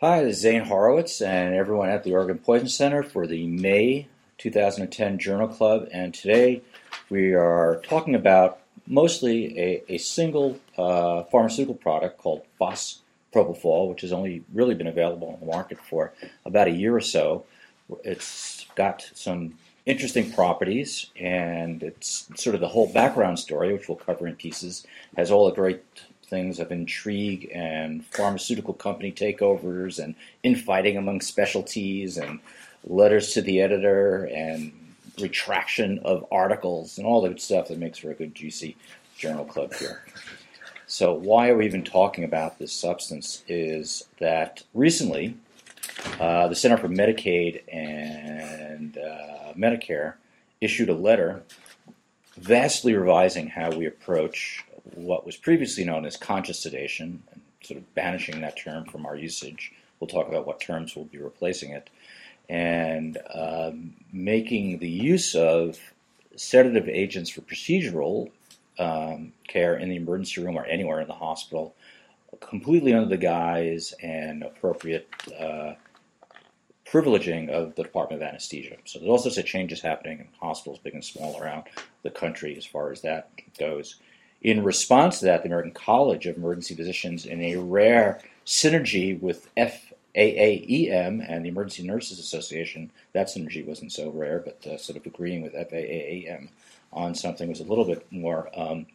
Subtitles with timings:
[0.00, 4.06] Hi, this is Zane Horowitz and everyone at the Oregon Poison Center for the May
[4.38, 5.88] 2010 Journal Club.
[5.90, 6.62] And today
[7.10, 14.12] we are talking about mostly a, a single uh, pharmaceutical product called Fospropofol, which has
[14.12, 16.12] only really been available on the market for
[16.46, 17.44] about a year or so.
[18.04, 23.98] It's got some interesting properties, and it's sort of the whole background story, which we'll
[23.98, 24.86] cover in pieces,
[25.16, 25.82] has all the great
[26.28, 32.40] things of intrigue and pharmaceutical company takeovers and infighting among specialties and
[32.84, 34.72] letters to the editor and
[35.20, 38.76] retraction of articles and all the good stuff that makes for a good juicy
[39.16, 40.02] journal club here.
[40.86, 45.36] So why are we even talking about this substance is that recently
[46.20, 50.14] uh, the Center for Medicaid and uh, Medicare
[50.60, 51.42] issued a letter
[52.38, 57.94] vastly revising how we approach what was previously known as conscious sedation, and sort of
[57.94, 59.72] banishing that term from our usage.
[60.00, 61.90] We'll talk about what terms will be replacing it,
[62.48, 65.78] and um, making the use of
[66.36, 68.30] sedative agents for procedural
[68.78, 71.74] um, care in the emergency room or anywhere in the hospital
[72.40, 75.08] completely under the guise and appropriate
[75.38, 75.72] uh,
[76.86, 78.76] privileging of the Department of Anesthesia.
[78.84, 81.64] So there's all sorts of changes happening in hospitals, big and small, around
[82.02, 83.96] the country as far as that goes.
[84.40, 89.52] In response to that, the American College of Emergency Physicians, in a rare synergy with
[89.56, 95.06] FAAEM and the Emergency Nurses Association, that synergy wasn't so rare, but uh, sort of
[95.06, 96.48] agreeing with FAAEM
[96.92, 98.86] on something was a little bit more um,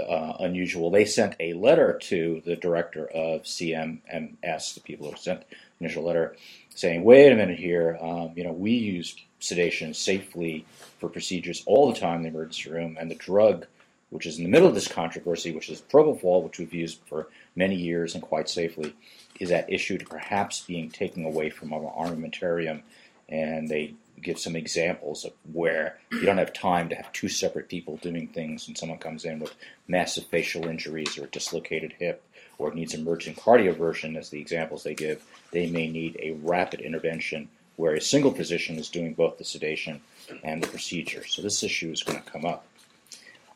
[0.00, 0.90] uh, unusual.
[0.90, 6.02] They sent a letter to the director of CMMS, the people who sent the initial
[6.02, 6.36] letter,
[6.74, 7.96] saying, "Wait a minute here.
[8.00, 10.66] Um, you know, we use sedation safely
[10.98, 13.66] for procedures all the time in the emergency room, and the drug
[14.10, 17.28] which is in the middle of this controversy, which is propofol, which we've used for
[17.56, 18.94] many years and quite safely,
[19.40, 22.82] is at issue to perhaps being taken away from our armamentarium.
[23.28, 27.68] And they give some examples of where you don't have time to have two separate
[27.68, 29.54] people doing things, and someone comes in with
[29.88, 32.22] massive facial injuries or a dislocated hip
[32.58, 37.48] or needs emergent cardioversion, as the examples they give, they may need a rapid intervention
[37.76, 40.00] where a single physician is doing both the sedation
[40.44, 41.26] and the procedure.
[41.26, 42.64] So this issue is going to come up.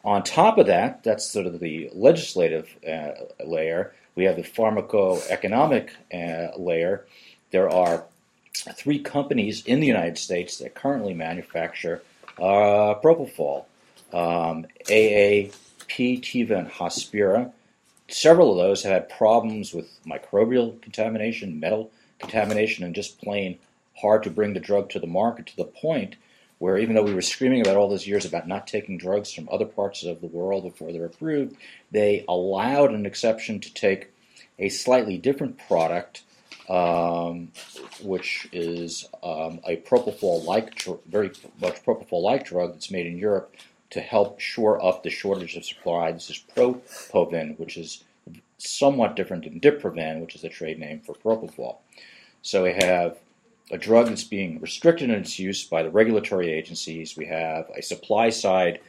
[0.09, 3.11] On top of that, that's sort of the legislative uh,
[3.45, 3.93] layer.
[4.15, 7.05] We have the pharmacoeconomic uh, layer.
[7.51, 8.05] There are
[8.55, 12.03] three companies in the United States that currently manufacture
[12.39, 13.67] uh, propofol
[14.15, 15.53] um, Teva,
[16.59, 17.53] and Hospira.
[18.09, 23.59] Several of those have had problems with microbial contamination, metal contamination, and just plain
[24.01, 26.17] hard to bring the drug to the market to the point
[26.59, 29.49] where even though we were screaming about all those years about not taking drugs from
[29.51, 31.57] other parts of the world before they're approved,
[31.91, 34.11] they allowed an exception to take
[34.59, 36.23] a slightly different product,
[36.69, 37.53] um,
[38.03, 41.31] which is um, a propofol-like, very
[41.61, 43.55] much propofol-like drug that's made in Europe
[43.91, 46.13] to help shore up the shortage of supply.
[46.13, 48.05] This is Propoven, which is
[48.59, 51.77] somewhat different than Diprivan, which is the trade name for propofol.
[52.43, 53.19] So we have
[53.71, 57.17] a drug that's being restricted in its use by the regulatory agencies.
[57.17, 58.81] We have a supply side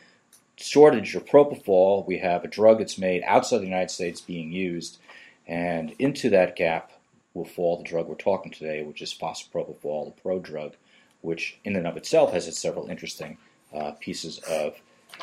[0.56, 2.06] shortage of propofol.
[2.06, 5.00] We have a drug that's made outside the United States being used.
[5.48, 6.92] And into that gap
[7.34, 10.76] will fall the drug we're talking today, which is fospropofol, the pro drug,
[11.22, 13.38] which in and of itself has its several interesting
[13.74, 14.76] uh, pieces of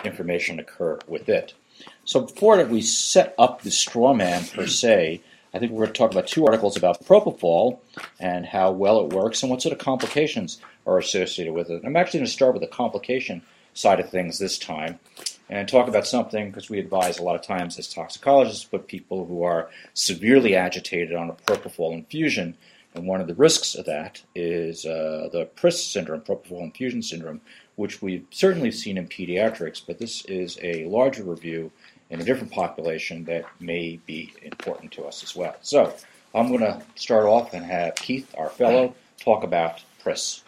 [0.04, 1.54] information occur with it.
[2.04, 5.20] So before we set up the straw man per se,
[5.56, 7.78] I think we're going to talk about two articles about propofol
[8.20, 11.80] and how well it works and what sort of complications are associated with it.
[11.82, 13.40] I'm actually going to start with the complication
[13.72, 14.98] side of things this time
[15.48, 19.24] and talk about something because we advise a lot of times as toxicologists put people
[19.24, 22.54] who are severely agitated on a propofol infusion.
[22.94, 27.40] And one of the risks of that is uh, the PRIS syndrome, propofol infusion syndrome,
[27.76, 31.72] which we've certainly seen in pediatrics, but this is a larger review
[32.10, 35.56] in a different population that may be important to us as well.
[35.62, 35.94] So
[36.34, 40.42] I'm going to start off and have Keith, our fellow, talk about PRIS.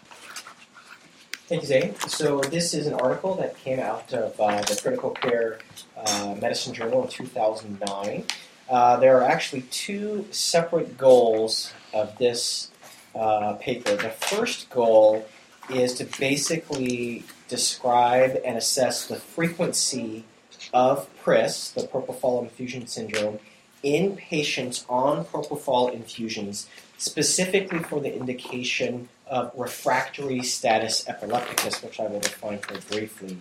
[1.48, 1.94] Thank you, Zane.
[2.08, 5.60] So this is an article that came out of uh, the Critical Care
[5.96, 8.24] uh, Medicine Journal in 2009.
[8.68, 12.70] Uh, there are actually two separate goals of this
[13.14, 13.96] uh, paper.
[13.96, 15.26] The first goal
[15.70, 20.24] is to basically describe and assess the frequency
[20.72, 23.38] of PRIS, the propofol infusion syndrome,
[23.82, 32.06] in patients on propofol infusions, specifically for the indication of refractory status epilepticus, which I
[32.06, 33.38] will define here briefly.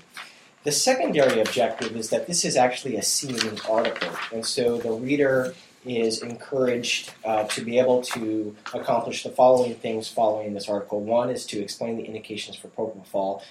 [0.63, 5.55] The secondary objective is that this is actually a CME article, and so the reader
[5.85, 10.99] is encouraged uh, to be able to accomplish the following things following this article.
[10.99, 13.41] One is to explain the indications for propofol,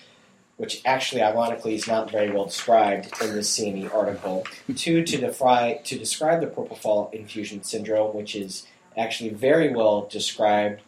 [0.57, 4.47] which actually, ironically, is not very well described in this CME article.
[4.75, 8.67] Two, to, defri- to describe the propofol infusion syndrome, which is
[8.97, 10.81] actually very well described,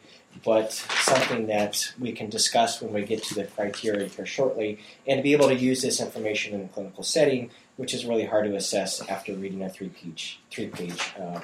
[0.44, 5.19] but something that we can discuss when we get to the criteria here shortly, and
[5.19, 8.45] to be able to use this information in a clinical setting which is really hard
[8.45, 11.41] to assess after reading a three-page, three-page uh,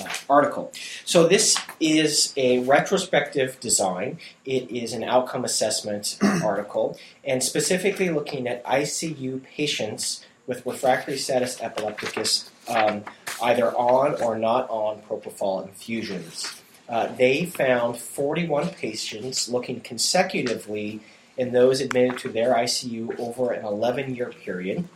[0.00, 0.72] uh, article.
[1.04, 4.18] So this is a retrospective design.
[4.44, 11.62] It is an outcome assessment article, and specifically looking at ICU patients with refractory status
[11.62, 13.04] epilepticus, um,
[13.40, 16.62] either on or not on propofol infusions.
[16.88, 21.00] Uh, they found 41 patients looking consecutively
[21.36, 24.88] in those admitted to their ICU over an 11 year period.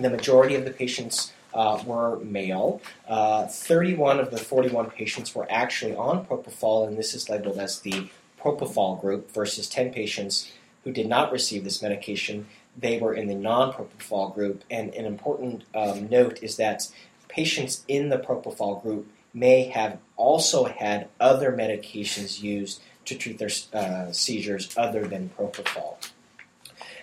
[0.00, 2.80] The majority of the patients uh, were male.
[3.08, 7.80] Uh, 31 of the 41 patients were actually on propofol, and this is labeled as
[7.80, 8.08] the
[8.40, 10.50] propofol group, versus 10 patients
[10.84, 12.46] who did not receive this medication.
[12.76, 14.64] They were in the non propofol group.
[14.70, 16.88] And an important um, note is that
[17.28, 23.50] patients in the propofol group may have also had other medications used to treat their
[23.72, 25.96] uh, seizures other than propofol.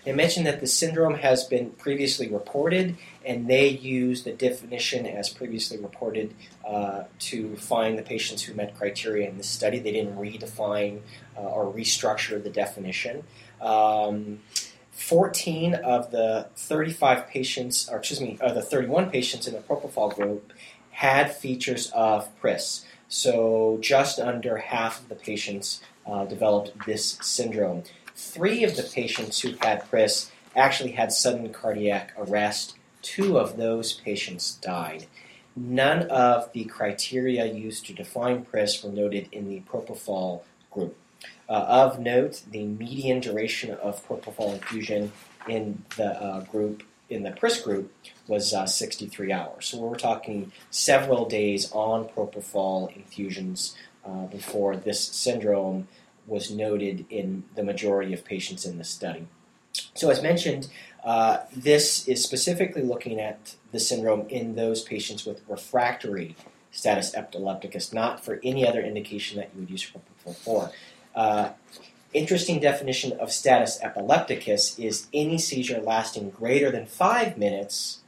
[0.08, 2.96] They mentioned that the syndrome has been previously reported,
[3.26, 6.34] and they use the definition as previously reported
[6.66, 9.80] uh, to find the patients who met criteria in this study.
[9.80, 11.02] They didn't redefine
[11.36, 13.26] uh, or restructure the definition.
[13.60, 14.40] Um,
[14.92, 20.16] 14 of the 35 patients, or excuse me, of the 31 patients in the propofol
[20.16, 20.54] group
[20.92, 22.86] had features of PRIS.
[23.10, 27.84] So just under half of the patients uh, developed this syndrome.
[28.20, 32.76] Three of the patients who had PRIS actually had sudden cardiac arrest.
[33.04, 35.06] Two of those patients died.
[35.56, 40.42] None of the criteria used to define PRIS were noted in the propofol
[40.72, 40.98] group.
[41.48, 45.12] Uh, of note, the median duration of propofol infusion
[45.48, 46.82] in the uh, group
[47.12, 47.94] in the PRIS group
[48.28, 49.68] was uh, 63 hours.
[49.68, 55.88] So we're talking several days on propofol infusions uh, before this syndrome
[56.28, 59.28] was noted in the majority of patients in the study.
[59.94, 60.68] So, as mentioned,
[61.04, 66.36] uh, this is specifically looking at the syndrome in those patients with refractory
[66.72, 70.72] status epilepticus, not for any other indication that you would use propofol for.
[71.16, 71.50] Uh,
[72.14, 78.00] interesting definition of status epilepticus is any seizure lasting greater than five minutes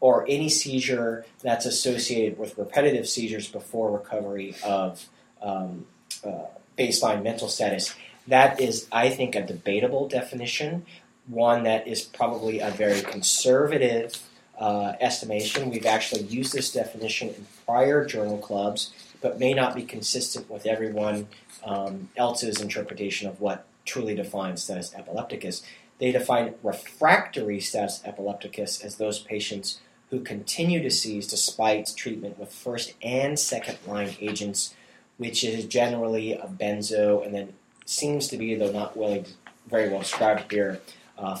[0.00, 5.06] or any seizure that's associated with repetitive seizures before recovery of
[5.42, 5.86] um,
[6.24, 6.44] uh,
[6.82, 7.94] baseline mental status.
[8.26, 10.86] That is, I think, a debatable definition,
[11.26, 14.14] one that is probably a very conservative
[14.58, 15.70] uh, estimation.
[15.70, 20.66] We've actually used this definition in prior journal clubs, but may not be consistent with
[20.66, 21.28] everyone
[21.64, 25.62] um, else's interpretation of what truly defines status epilepticus.
[25.98, 29.80] They define refractory status epilepticus as those patients
[30.10, 34.74] who continue to seize despite treatment with first and second line agents
[35.22, 37.52] which is generally a benzo, and then
[37.84, 39.24] seems to be, though not really
[39.68, 40.80] very well described here,
[41.16, 41.38] uh,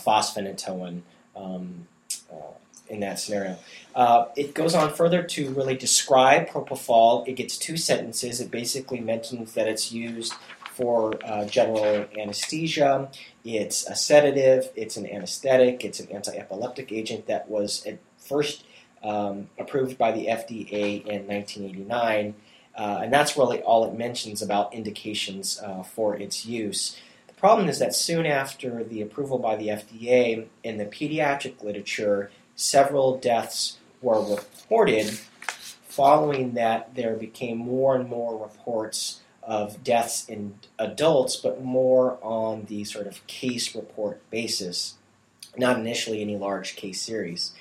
[1.34, 1.88] um,
[2.32, 2.52] uh,
[2.88, 3.58] in that scenario.
[3.96, 7.26] Uh, it goes on further to really describe propofol.
[7.26, 8.40] It gets two sentences.
[8.40, 10.34] It basically mentions that it's used
[10.74, 13.10] for uh, general anesthesia.
[13.44, 14.70] It's a sedative.
[14.76, 15.84] It's an anesthetic.
[15.84, 18.62] It's an anti-epileptic agent that was at first
[19.02, 22.34] um, approved by the FDA in 1989.
[22.74, 26.96] Uh, and that's really all it mentions about indications uh, for its use.
[27.26, 32.30] The problem is that soon after the approval by the FDA, in the pediatric literature,
[32.56, 35.08] several deaths were reported.
[35.88, 42.64] Following that, there became more and more reports of deaths in adults, but more on
[42.66, 44.94] the sort of case report basis,
[45.56, 47.52] not initially any large case series.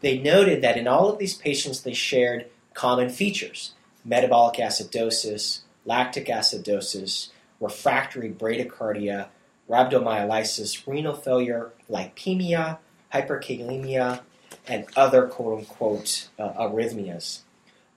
[0.00, 3.72] They noted that in all of these patients, they shared common features
[4.08, 7.28] metabolic acidosis, lactic acidosis,
[7.60, 9.28] refractory bradycardia,
[9.68, 12.78] rhabdomyolysis, renal failure, lipemia,
[13.12, 14.20] hyperkalemia,
[14.66, 17.40] and other quote unquote uh, arrhythmias.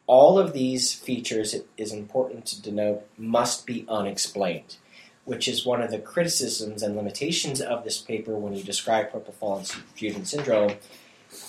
[0.07, 4.75] All of these features, it is important to denote, must be unexplained,
[5.23, 9.59] which is one of the criticisms and limitations of this paper when you describe propofol
[9.59, 10.73] infusion syndrome.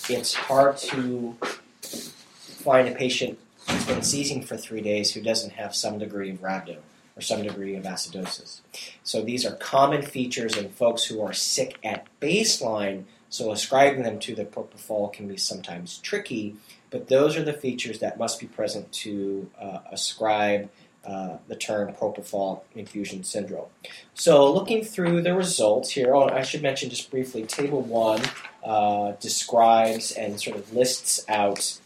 [0.09, 1.37] It's hard to
[1.81, 3.39] find a patient
[3.69, 6.79] who's been seizing for three days who doesn't have some degree of rhabdo
[7.17, 8.61] or some degree of acidosis.
[9.03, 14.19] So these are common features in folks who are sick at baseline So ascribing them
[14.21, 16.57] to the propofol can be sometimes tricky,
[16.91, 20.69] but those are the features that must be present to uh, ascribe
[21.05, 23.67] uh, the term propofol infusion syndrome.
[24.15, 28.21] So, looking through the results here, oh, I should mention just briefly Table 1
[28.65, 31.81] uh, describes and sort of lists out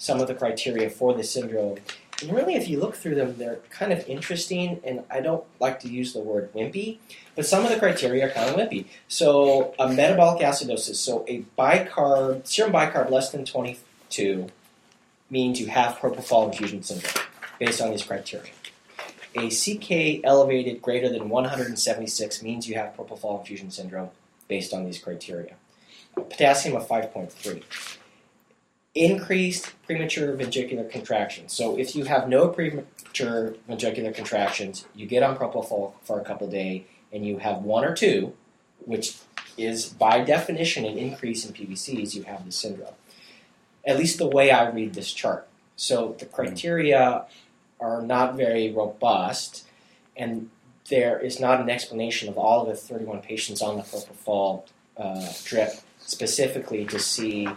[0.00, 1.76] some of the criteria for the syndrome.
[2.22, 5.78] And really, if you look through them, they're kind of interesting, and I don't like
[5.80, 6.98] to use the word wimpy,
[7.36, 8.86] but some of the criteria are kind of wimpy.
[9.08, 14.48] So, a metabolic acidosis, so a bicarb, serum bicarb less than 22
[15.28, 17.26] means you have propofol infusion syndrome
[17.58, 18.52] based on these criteria.
[19.36, 24.10] A CK elevated greater than 176 means you have propofol infusion syndrome
[24.48, 25.54] based on these criteria.
[26.14, 27.62] Potassium of 5.3.
[28.94, 31.52] Increased premature ventricular contractions.
[31.52, 36.50] So if you have no premature ventricular contractions, you get on propofol for a couple
[36.50, 36.82] days,
[37.12, 38.32] and you have one or two,
[38.84, 39.16] which
[39.56, 42.94] is by definition an increase in PVCs, you have the syndrome.
[43.86, 45.46] At least the way I read this chart.
[45.76, 47.26] So the criteria
[47.78, 49.66] are not very robust,
[50.16, 50.50] and
[50.88, 54.64] there is not an explanation of all of the 31 patients on the propofol
[54.96, 57.48] uh, drip specifically to see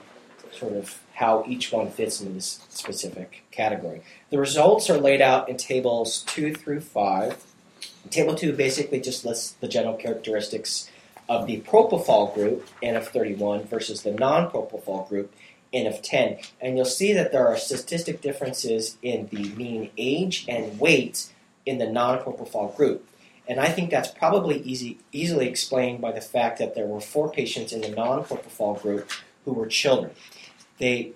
[0.51, 4.01] sort of how each one fits into this specific category.
[4.29, 7.43] The results are laid out in tables 2 through 5.
[8.09, 10.89] Table 2 basically just lists the general characteristics
[11.29, 15.33] of the propofol group, N of 31, versus the non propofol group,
[15.71, 16.37] N of 10.
[16.59, 21.31] And you'll see that there are statistic differences in the mean age and weight
[21.65, 23.07] in the non propofol group.
[23.47, 27.31] And I think that's probably easy, easily explained by the fact that there were four
[27.31, 29.09] patients in the non propofol group
[29.45, 30.11] who were children.
[30.83, 31.13] They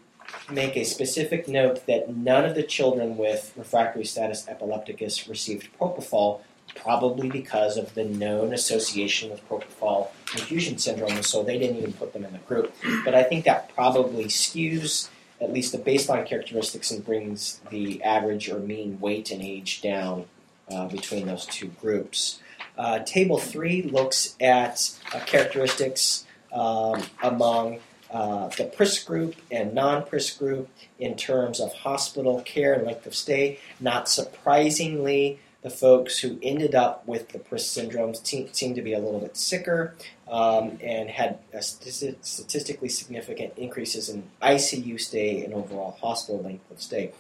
[0.50, 6.40] make a specific note that none of the children with refractory status epilepticus received propofol,
[6.74, 12.14] probably because of the known association with propofol infusion syndrome, so they didn't even put
[12.14, 12.74] them in the group.
[13.04, 15.10] But I think that probably skews
[15.42, 20.28] at least the baseline characteristics and brings the average or mean weight and age down
[20.72, 22.40] uh, between those two groups.
[22.78, 30.06] Uh, table 3 looks at uh, characteristics um, among uh, the PRIS group and non
[30.06, 33.60] PRIS group in terms of hospital care and length of stay.
[33.80, 39.00] Not surprisingly, the folks who ended up with the PRIS syndromes seemed to be a
[39.00, 39.96] little bit sicker
[40.30, 47.12] um, and had statistically significant increases in ICU stay and overall hospital length of stay.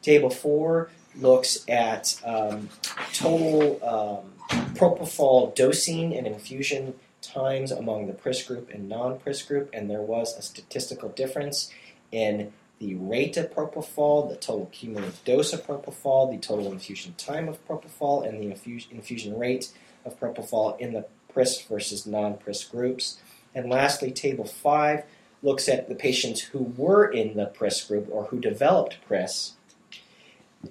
[0.00, 2.68] Table 4 looks at um,
[3.12, 4.32] total um,
[4.74, 6.94] propofol dosing and infusion
[7.32, 11.72] times among the PRIS group and non PRIS group, and there was a statistical difference
[12.10, 17.48] in the rate of propofol, the total cumulative dose of propofol, the total infusion time
[17.48, 18.50] of propofol, and the
[18.90, 19.70] infusion rate
[20.04, 23.18] of propofol in the PRIS versus non PRIS groups.
[23.54, 25.04] And lastly, Table 5
[25.42, 29.54] looks at the patients who were in the PRIS group or who developed PRIS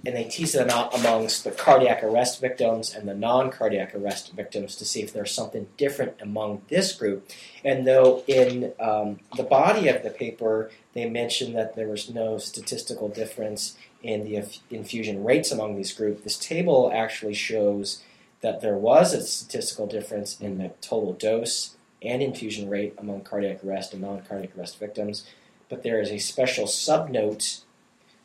[0.06, 4.34] and they tease them out amongst the cardiac arrest victims and the non cardiac arrest
[4.34, 7.30] victims to see if there's something different among this group.
[7.64, 12.38] And though in um, the body of the paper they mentioned that there was no
[12.38, 18.02] statistical difference in the infusion rates among these groups, this table actually shows
[18.42, 23.64] that there was a statistical difference in the total dose and infusion rate among cardiac
[23.64, 25.26] arrest and non cardiac arrest victims.
[25.70, 27.62] But there is a special subnote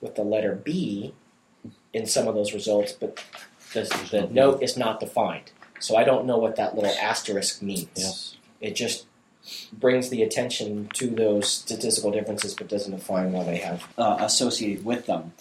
[0.00, 1.14] with the letter B
[1.96, 3.24] in some of those results, but
[3.72, 5.50] the, the note is not defined.
[5.80, 8.36] So I don't know what that little asterisk means.
[8.60, 9.06] It just
[9.72, 14.84] brings the attention to those statistical differences, but doesn't define what they have uh, associated
[14.84, 15.32] with them.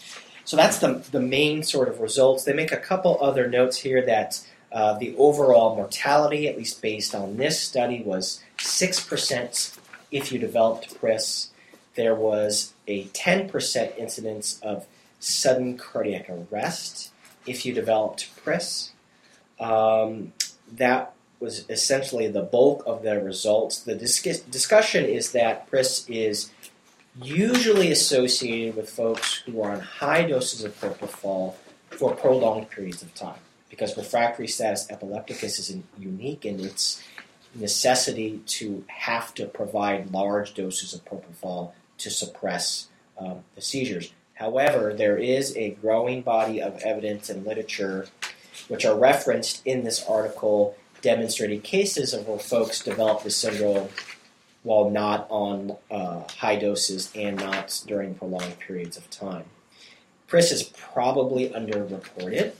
[0.45, 2.45] So that's the, the main sort of results.
[2.45, 4.39] They make a couple other notes here that
[4.71, 9.77] uh, the overall mortality, at least based on this study, was 6%
[10.12, 11.50] if you developed PRIS.
[11.95, 14.85] There was a 10% incidence of
[15.25, 17.12] sudden cardiac arrest
[17.46, 18.91] if you developed PRIS.
[19.60, 20.34] Um,
[20.74, 23.79] that was essentially the bulk of the results.
[23.79, 26.51] The dis- discussion is that PRIS is
[27.22, 31.53] usually associated with folks who are on high doses of propofol
[31.91, 33.39] for prolonged periods of time
[33.70, 37.01] because refractory status epilepticus is unique in its
[37.53, 44.12] necessity to have to provide large doses of propofol to suppress um, the seizures.
[44.36, 48.08] However, there is a growing body of evidence and literature
[48.68, 53.89] which are referenced in this article demonstrating cases of where folks develop the syndrome
[54.63, 59.46] while not on uh, high doses and not during prolonged periods of time.
[60.27, 62.54] PRIS is probably underreported,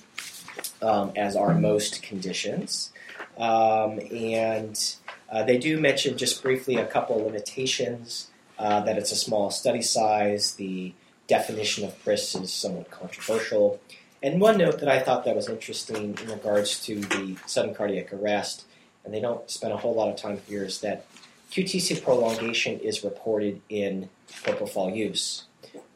[0.84, 2.92] um, as are most conditions.
[3.38, 4.96] Um, and
[5.32, 8.30] uh, they do mention just briefly a couple limitations
[8.60, 10.94] uh, that it's a small study size, the
[11.28, 13.80] definition of PRIS is somewhat controversial.
[14.22, 18.14] And one note that I thought that was interesting in regards to the sudden cardiac
[18.14, 18.66] arrest,
[19.04, 21.06] and they don't spend a whole lot of time here, is that
[21.52, 24.10] QTC prolongation is reported in
[24.44, 25.46] propofol use.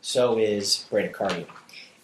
[0.02, 1.48] So is bradycardia.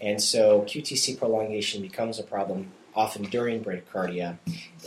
[0.01, 4.37] And so QTC prolongation becomes a problem often during bradycardia,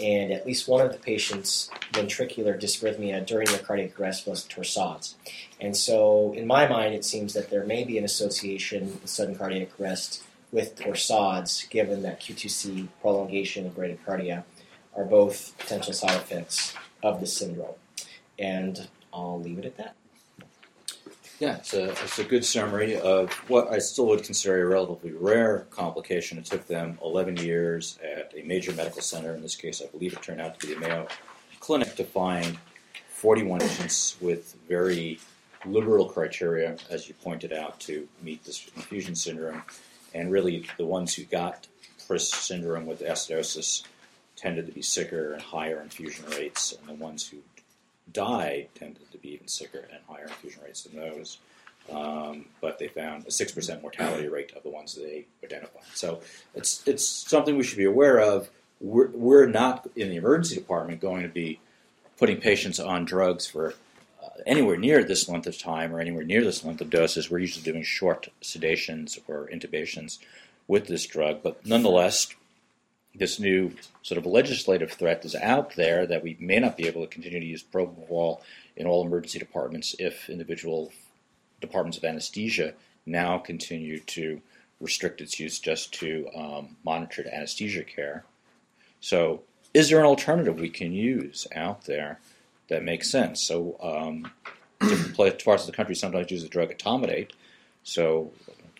[0.00, 5.14] and at least one of the patient's ventricular dysrhythmia during the cardiac arrest was torsades.
[5.60, 9.34] And so, in my mind, it seems that there may be an association with sudden
[9.34, 14.44] cardiac arrest with torsades, given that QTC prolongation and bradycardia
[14.96, 17.74] are both potential side effects of the syndrome.
[18.38, 19.94] And I'll leave it at that.
[21.40, 25.12] Yeah, it's a, it's a good summary of what I still would consider a relatively
[25.12, 26.37] rare complication.
[26.37, 29.35] It took them 11 years at a major medical center.
[29.37, 31.07] In this case, I believe it turned out to be the Mayo
[31.61, 32.59] Clinic to find
[33.11, 35.21] 41 patients with very
[35.64, 39.62] liberal criteria, as you pointed out, to meet this infusion syndrome.
[40.14, 41.68] And really, the ones who got
[42.09, 43.85] PRIS syndrome with acidosis
[44.35, 47.38] tended to be sicker and higher infusion rates, and the ones who
[48.12, 51.38] died tended to be even sicker and higher infusion rates than those.
[51.90, 55.84] Um, but they found a six percent mortality rate of the ones that they identified.
[55.94, 56.20] So
[56.54, 58.50] it's it's something we should be aware of.
[58.80, 61.60] We're, we're not in the emergency department going to be
[62.18, 63.74] putting patients on drugs for
[64.22, 67.30] uh, anywhere near this length of time or anywhere near this length of doses.
[67.30, 70.18] We're usually doing short sedations or intubations
[70.66, 72.28] with this drug, but nonetheless,
[73.18, 73.72] this new
[74.02, 77.40] sort of legislative threat is out there that we may not be able to continue
[77.40, 78.40] to use propofol
[78.76, 80.92] in all emergency departments if individual
[81.60, 84.40] departments of anesthesia now continue to
[84.80, 88.25] restrict its use just to um, monitored anesthesia care.
[89.00, 89.42] So,
[89.75, 92.20] is there an alternative we can use out there
[92.68, 93.42] that makes sense?
[93.42, 94.30] So, um,
[94.80, 97.30] different parts of the country sometimes use the drug etomidate.
[97.82, 98.32] So,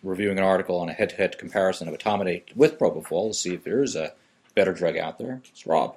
[0.03, 3.83] reviewing an article on a head-to-head comparison of etomidate with propofol to see if there
[3.83, 4.13] is a
[4.59, 5.41] better drug out there.
[5.51, 5.97] It's Rob.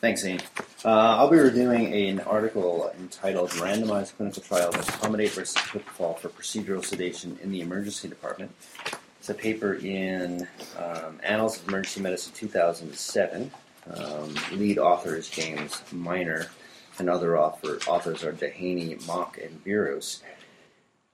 [0.00, 0.40] Thanks, Zane.
[0.82, 6.30] Uh, I'll be reviewing an article entitled "Randomized Clinical Trial of Etomidate versus Propofol for
[6.30, 8.50] Procedural Sedation in the Emergency Department."
[9.20, 13.50] It's a paper in um, Annals of Emergency Medicine 2007.
[13.94, 16.46] Um, lead author is James Miner,
[16.98, 20.22] and other author, authors are Danahy, Moch, and Biros.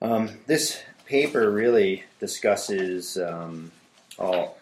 [0.01, 3.73] Um, this paper really discusses um,
[4.17, 4.58] all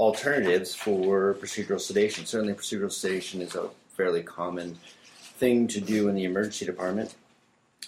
[0.00, 2.24] alternatives for procedural sedation.
[2.24, 4.78] Certainly, procedural sedation is a fairly common
[5.36, 7.14] thing to do in the emergency department.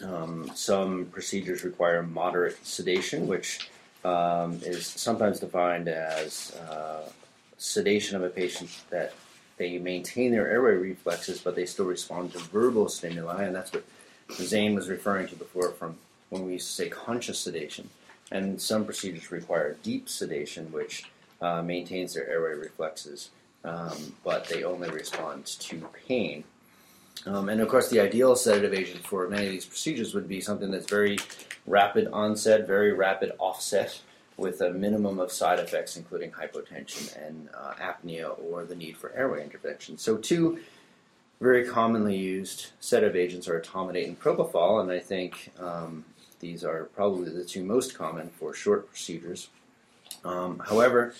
[0.04, 3.70] Um, some procedures require moderate sedation, which
[4.04, 7.08] um, is sometimes defined as uh,
[7.56, 9.14] sedation of a patient that
[9.56, 13.84] they maintain their airway reflexes, but they still respond to verbal stimuli, and that's what
[14.32, 15.96] Zane was referring to before from
[16.28, 17.88] when we used to say conscious sedation.
[18.30, 21.04] And some procedures require deep sedation, which
[21.42, 23.30] uh, maintains their airway reflexes,
[23.64, 26.44] um, but they only respond to pain.
[27.26, 30.40] Um, and of course, the ideal sedative agent for many of these procedures would be
[30.40, 31.18] something that's very
[31.66, 34.00] rapid onset, very rapid offset,
[34.36, 39.12] with a minimum of side effects, including hypotension and uh, apnea or the need for
[39.12, 39.98] airway intervention.
[39.98, 40.58] So, two
[41.40, 46.04] very commonly used sedative agents are etomidate and propofol, and I think um,
[46.40, 49.48] these are probably the two most common for short procedures.
[50.24, 51.14] Um, however,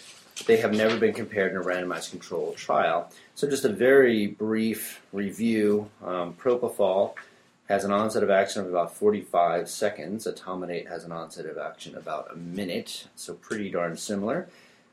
[0.47, 3.11] they have never been compared in a randomized controlled trial.
[3.35, 7.15] So, just a very brief review um, propofol
[7.69, 10.27] has an onset of action of about 45 seconds.
[10.27, 14.49] Etomidate has an onset of action about a minute, so pretty darn similar.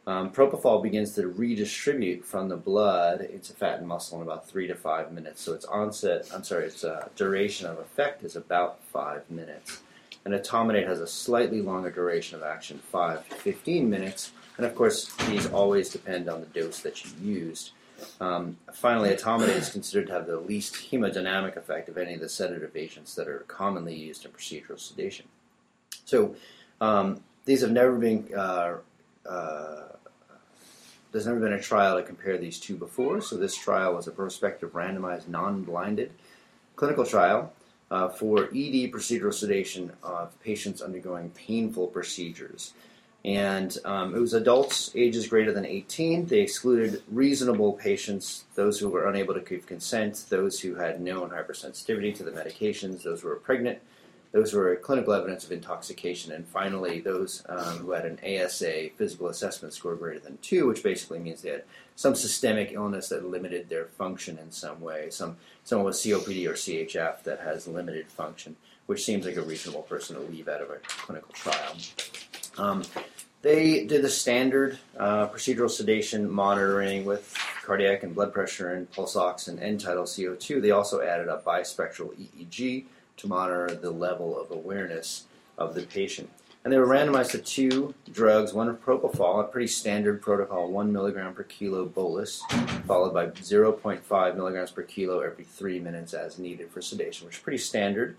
[0.08, 4.65] Um, propofol begins to redistribute from the blood into fat and muscle in about three
[4.67, 5.41] to five minutes.
[5.41, 9.82] So its onset, I'm sorry, its uh, duration of effect is about five minutes.
[10.25, 14.32] And etomidate has a slightly longer duration of action, 5 to 15 minutes.
[14.58, 17.71] And of course, these always depend on the dose that you used.
[18.19, 22.29] Um, finally, etomidate is considered to have the least hemodynamic effect of any of the
[22.29, 25.25] sedative agents that are commonly used in procedural sedation.
[26.05, 26.36] So,
[26.82, 28.75] um, these have never been uh,
[29.25, 29.84] uh,
[31.12, 33.21] there's never been a trial to compare these two before.
[33.21, 36.12] So this trial was a prospective, randomized, non-blinded
[36.75, 37.51] clinical trial
[37.91, 42.73] uh, for ED procedural sedation of patients undergoing painful procedures.
[43.25, 46.25] And um, it was adults ages greater than 18.
[46.25, 51.30] They excluded reasonable patients, those who were unable to give consent, those who had known
[51.30, 53.80] hypersensitivity to the medications, those who were pregnant,
[54.31, 56.31] those were clinical evidence of intoxication.
[56.31, 60.83] And finally, those um, who had an ASA physical assessment score greater than two, which
[60.83, 61.63] basically means they had
[61.95, 66.53] some systemic illness that limited their function in some way, some someone with COPD or
[66.53, 70.69] CHF that has limited function, which seems like a reasonable person to leave out of
[70.69, 71.75] a clinical trial.
[72.57, 72.83] Um,
[73.41, 79.15] they did the standard uh, procedural sedation monitoring with cardiac and blood pressure and pulse
[79.15, 80.61] ox and end tidal CO2.
[80.61, 82.85] They also added a bispectral EEG
[83.19, 85.25] to monitor the level of awareness
[85.58, 86.29] of the patient.
[86.63, 90.91] And they were randomized to two drugs, one of propofol, a pretty standard protocol, one
[90.91, 92.41] milligram per kilo bolus,
[92.86, 97.41] followed by 0.5 milligrams per kilo every three minutes as needed for sedation, which is
[97.41, 98.17] pretty standard.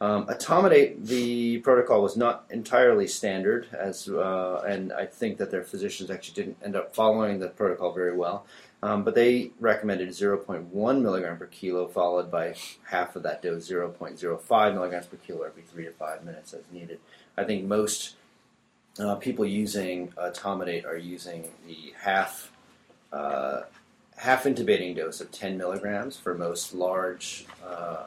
[0.00, 6.10] Um, the protocol was not entirely standard, as uh, and I think that their physicians
[6.10, 8.46] actually didn't end up following the protocol very well.
[8.82, 14.74] Um, but they recommended 0.1 milligram per kilo, followed by half of that dose, 0.05
[14.74, 17.00] milligrams per kilo every three to five minutes as needed.
[17.36, 18.16] I think most
[18.98, 22.52] uh, people using etomidate are using the half
[23.12, 23.62] uh,
[24.16, 27.46] half intubating dose of 10 milligrams for most large.
[27.66, 28.04] Uh,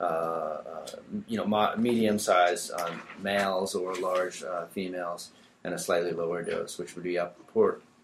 [0.00, 0.86] uh, uh,
[1.28, 5.30] you know, medium-sized um, males or large uh, females,
[5.62, 7.36] and a slightly lower dose, which would be up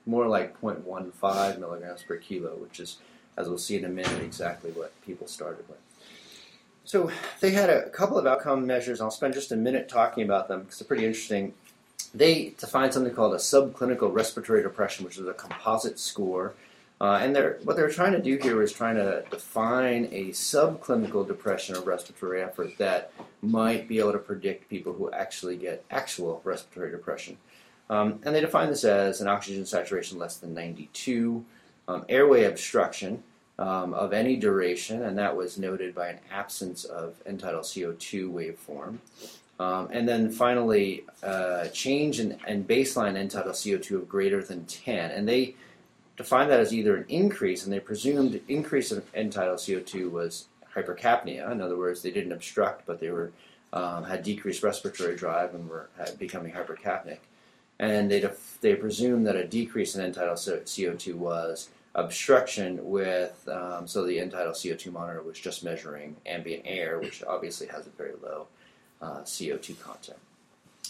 [0.09, 2.97] more like 0.15 milligrams per kilo, which is,
[3.37, 5.79] as we'll see in a minute, exactly what people started with.
[6.85, 9.01] So they had a couple of outcome measures.
[9.01, 11.53] I'll spend just a minute talking about them because they're pretty interesting.
[12.14, 16.55] They defined something called a subclinical respiratory depression, which is a composite score
[17.01, 21.27] uh, and they're, what they're trying to do here is trying to define a subclinical
[21.27, 26.40] depression or respiratory effort that might be able to predict people who actually get actual
[26.42, 27.37] respiratory depression.
[27.90, 31.44] Um, and they define this as an oxygen saturation less than 92,
[31.88, 33.22] um, airway obstruction
[33.59, 38.31] um, of any duration, and that was noted by an absence of end tidal CO2
[38.31, 38.98] waveform.
[39.61, 44.64] Um, and then finally, uh, change in, in baseline end tidal CO2 of greater than
[44.66, 45.11] 10.
[45.11, 45.57] And they
[46.16, 50.46] defined that as either an increase, and they presumed increase in end tidal CO2 was
[50.74, 51.51] hypercapnia.
[51.51, 53.33] In other words, they didn't obstruct, but they were
[53.72, 57.18] um, had decreased respiratory drive and were becoming hypercapnic.
[57.81, 63.49] And they def- they presumed that a decrease in end tidal CO2 was obstruction with
[63.49, 67.87] um, so the end tidal CO2 monitor was just measuring ambient air, which obviously has
[67.87, 68.47] a very low
[69.01, 70.19] uh, CO2 content.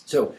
[0.06, 0.34] So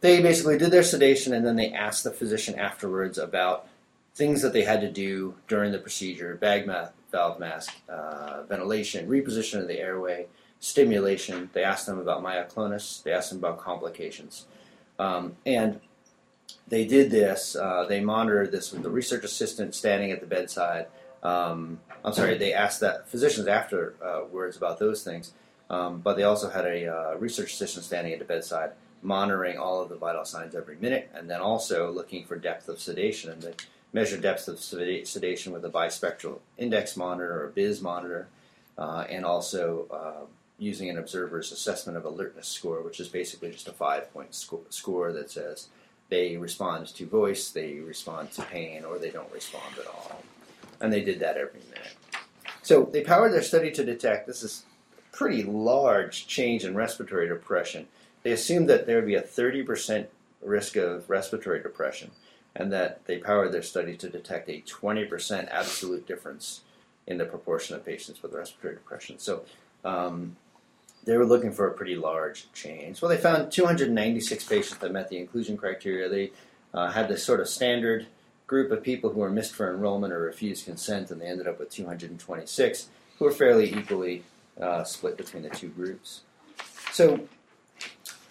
[0.00, 3.68] they basically did their sedation and then they asked the physician afterwards about
[4.14, 9.08] things that they had to do during the procedure bag ma- valve mask, uh, ventilation,
[9.08, 10.26] reposition of the airway,
[10.60, 11.50] stimulation.
[11.52, 14.46] They asked them about myoclonus, they asked them about complications.
[14.98, 15.80] Um, and
[16.68, 20.86] they did this, uh, they monitored this with the research assistant standing at the bedside.
[21.22, 25.32] Um, I'm sorry, they asked that physicians afterwards uh, about those things,
[25.70, 29.80] um, but they also had a uh, research assistant standing at the bedside monitoring all
[29.82, 33.30] of the vital signs every minute and then also looking for depth of sedation.
[33.30, 33.54] And the
[33.92, 38.28] measure depth of sedation with a bispectral index monitor or a BIS monitor,
[38.76, 40.26] uh, and also uh,
[40.58, 44.64] using an observer's assessment of alertness score, which is basically just a five point sco-
[44.70, 45.68] score that says
[46.08, 50.22] they respond to voice, they respond to pain, or they don't respond at all.
[50.80, 51.96] And they did that every minute.
[52.62, 54.64] So they powered their study to detect this is
[55.12, 57.86] pretty large change in respiratory depression.
[58.22, 60.06] They assumed that there would be a 30%
[60.42, 62.10] risk of respiratory depression
[62.54, 66.62] and that they powered their study to detect a 20% absolute difference
[67.06, 69.18] in the proportion of patients with respiratory depression.
[69.18, 69.44] So
[69.84, 70.36] um,
[71.06, 73.00] they were looking for a pretty large change.
[73.00, 76.08] Well, they found 296 patients that met the inclusion criteria.
[76.08, 76.32] They
[76.74, 78.06] uh, had this sort of standard
[78.46, 81.58] group of people who were missed for enrollment or refused consent, and they ended up
[81.58, 82.88] with 226
[83.18, 84.22] who were fairly equally
[84.60, 86.22] uh, split between the two groups.
[86.92, 87.20] So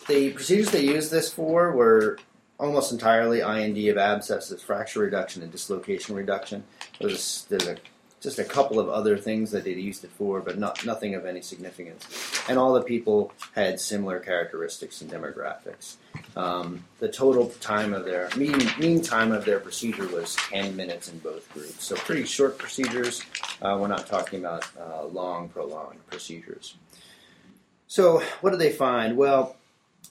[0.07, 2.19] the procedures they used this for were
[2.59, 6.63] almost entirely I&D of abscesses, fracture reduction, and dislocation reduction.
[6.99, 7.77] There's, a,
[8.25, 11.25] just a couple of other things that they'd used it for, but not, nothing of
[11.25, 12.05] any significance.
[12.49, 15.95] And all the people had similar characteristics and demographics.
[16.35, 21.07] Um, the total time of their mean, mean time of their procedure was 10 minutes
[21.07, 21.85] in both groups.
[21.85, 23.21] So pretty short procedures.
[23.61, 26.75] Uh, we're not talking about uh, long, prolonged procedures.
[27.87, 29.15] So what did they find?
[29.15, 29.55] Well,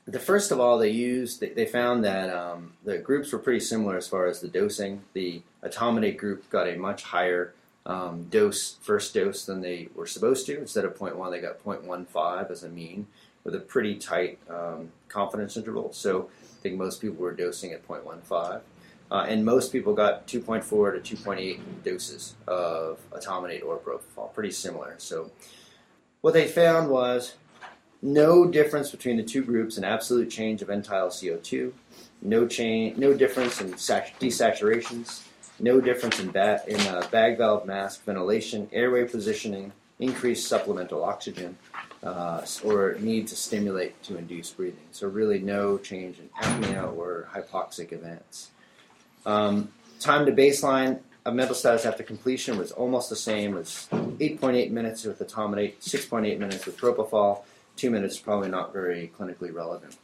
[0.07, 3.61] the first of all, they used they, they found that um, the groups were pretty
[3.61, 5.03] similar as far as the dosing.
[5.15, 7.55] The etomidate group got a much higher
[7.87, 10.59] um, dose first dose than they were supposed to.
[10.59, 13.07] Instead of 0.1, they got 0.15 as a mean,
[13.45, 15.93] with a pretty tight um, confidence interval.
[15.93, 18.61] So I think most people were dosing at 0.15.
[19.11, 24.95] Uh, and most people got 2.4 to 2.8 doses of etomidate or propofol, pretty similar.
[24.99, 25.31] So
[26.23, 27.35] what they found was
[28.01, 31.73] no difference between the two groups in absolute change of end-tidal CO2.
[32.23, 35.24] No change, no difference in sat- desaturations.
[35.61, 41.57] No difference in, ba- in uh, bag valve mask, ventilation, airway positioning, increased supplemental oxygen,
[42.03, 44.87] uh, or need to stimulate to induce breathing.
[44.91, 48.51] So really, no change in apnea or hypoxic events.
[49.25, 54.71] Um, time to baseline of mental status after completion was almost the same as 8.8
[54.71, 57.43] minutes with etomidate, 6.8 minutes with propofol.
[57.77, 59.97] Two minutes probably not very clinically relevant.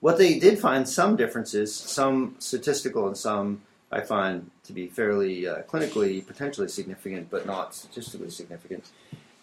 [0.00, 3.62] What they did find some differences, some statistical and some
[3.96, 8.84] I find to be fairly uh, clinically potentially significant, but not statistically significant.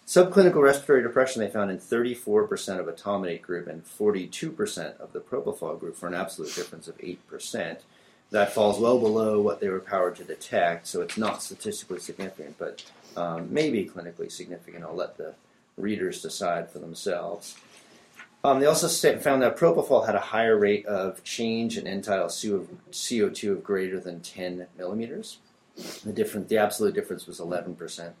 [0.06, 5.80] Subclinical respiratory depression they found in 34% of etomidate group and 42% of the propofol
[5.80, 7.80] group for an absolute difference of 8%.
[8.30, 12.56] That falls well below what they were powered to detect, so it's not statistically significant,
[12.56, 12.84] but
[13.16, 14.84] um, maybe clinically significant.
[14.84, 15.34] I'll let the
[15.76, 17.56] readers decide for themselves.
[18.44, 18.88] Um, they also
[19.20, 24.20] found that propofol had a higher rate of change in end-tidal CO2 of greater than
[24.20, 25.38] 10 millimeters.
[26.04, 28.14] The different, the absolute difference was 11 percent,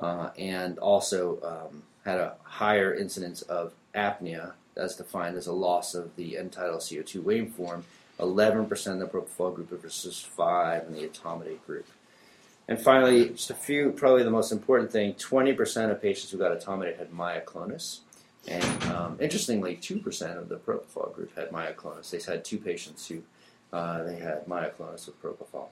[0.00, 5.94] uh, and also um, had a higher incidence of apnea, as defined as a loss
[5.94, 7.82] of the end-tidal CO2 waveform.
[8.18, 11.86] 11 percent in the propofol group versus 5 in the etomidate group.
[12.68, 16.38] And finally, just a few, probably the most important thing: 20 percent of patients who
[16.38, 18.00] got etomidate had myoclonus.
[18.48, 22.10] And um, interestingly, 2% of the propofol group had myoclonus.
[22.10, 23.22] They had two patients who
[23.72, 25.66] uh, they had myoclonus with propofol.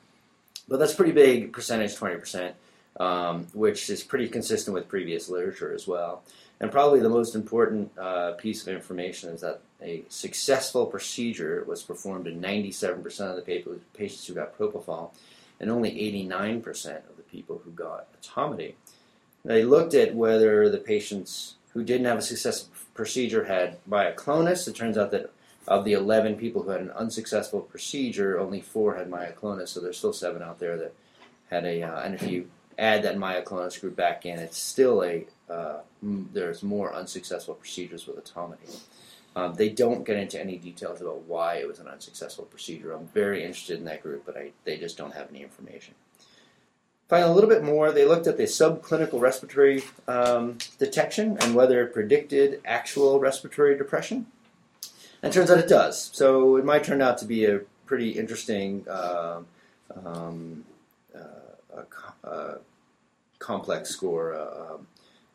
[0.69, 2.53] But that's pretty big percentage, 20%,
[3.01, 6.23] um, which is pretty consistent with previous literature as well.
[6.61, 11.83] And probably the most important uh, piece of information is that a successful procedure was
[11.83, 15.11] performed in 97% of the patients who got propofol
[15.61, 18.75] and only 89% of the people who got etomidate.
[19.45, 24.67] They looked at whether the patients who didn't have a successful procedure had myoclonus.
[24.67, 25.31] It turns out that
[25.69, 29.97] of the 11 people who had an unsuccessful procedure, only four had myoclonus, so there's
[29.97, 30.93] still seven out there that
[31.51, 31.85] had a.
[31.85, 35.25] Uh, and if you add that myoclonus group back in, it's still a.
[35.49, 38.81] Uh, there's more unsuccessful procedures with etomidate.
[39.37, 42.91] Um, they don't get into any details about why it was an unsuccessful procedure.
[42.93, 45.95] I'm very interested in that group, but I, they just don't have any information
[47.09, 47.91] find a little bit more.
[47.91, 54.27] They looked at the subclinical respiratory um, detection and whether it predicted actual respiratory depression.
[55.23, 56.11] And turns out it does.
[56.13, 59.41] So it might turn out to be a pretty interesting uh,
[60.05, 60.65] um,
[61.15, 61.83] uh,
[62.25, 62.59] a, a
[63.39, 64.87] complex score, uh, um,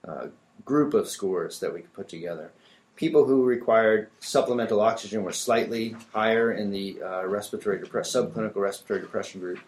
[0.08, 0.28] uh,
[0.64, 2.52] group of scores that we could put together.
[2.96, 9.42] People who required supplemental oxygen were slightly higher in the uh, respiratory subclinical respiratory depression
[9.42, 9.60] group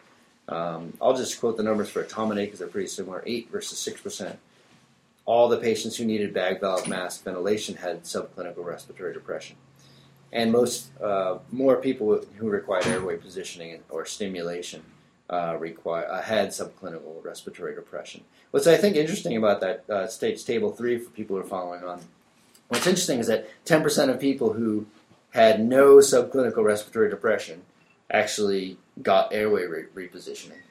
[0.47, 4.37] um, I'll just quote the numbers for etomidate because they're pretty similar 8 versus 6%.
[5.25, 9.55] All the patients who needed bag valve mask ventilation had subclinical respiratory depression.
[10.31, 14.83] And most, uh, more people who required airway positioning or stimulation
[15.29, 18.23] uh, require, uh, had subclinical respiratory depression.
[18.51, 20.07] What's I think interesting about that uh,
[20.45, 22.01] table three for people who are following on,
[22.67, 24.85] what's interesting is that 10% of people who
[25.31, 27.63] had no subclinical respiratory depression
[28.11, 30.61] actually got airway re- repositioning.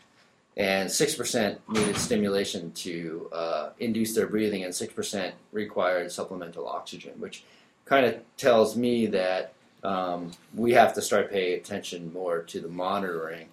[0.57, 7.45] And 6% needed stimulation to uh, induce their breathing, and 6% required supplemental oxygen, which
[7.85, 12.69] kind of tells me that um, we have to start paying attention more to the
[12.69, 13.49] monitoring,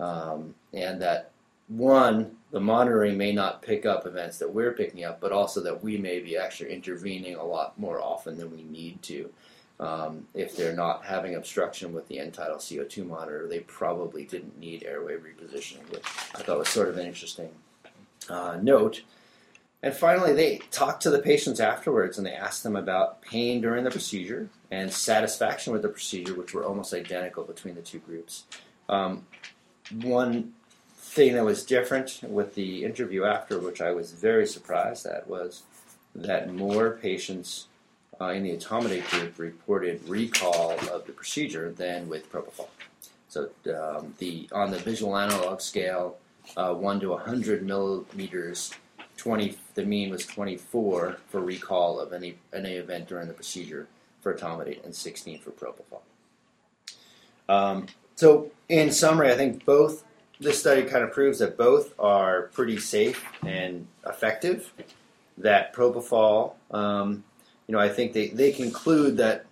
[0.00, 1.30] um, and that
[1.68, 5.82] one, the monitoring may not pick up events that we're picking up, but also that
[5.82, 9.30] we may be actually intervening a lot more often than we need to.
[9.78, 14.84] Um, if they're not having obstruction with the end-tidal CO2 monitor, they probably didn't need
[14.84, 17.50] airway repositioning, which I thought was sort of an interesting
[18.30, 19.02] uh, note.
[19.82, 23.84] And finally, they talked to the patients afterwards and they asked them about pain during
[23.84, 28.44] the procedure and satisfaction with the procedure, which were almost identical between the two groups.
[28.88, 29.26] Um,
[30.02, 30.54] one
[30.96, 35.62] thing that was different with the interview after, which I was very surprised at, was
[36.14, 37.66] that more patients
[38.20, 42.68] uh, in the etomidate group reported recall of the procedure than with propofol.
[43.28, 46.16] So um, the on the visual analog scale,
[46.56, 48.72] uh, one to 100 millimeters,
[49.16, 53.86] 20 the mean was 24 for recall of any any event during the procedure
[54.22, 56.00] for etomidate and 16 for propofol.
[57.48, 60.02] Um, so in summary, I think both
[60.40, 64.72] this study kind of proves that both are pretty safe and effective.
[65.38, 67.24] That propofol um,
[67.66, 69.46] you know, I think they, they conclude that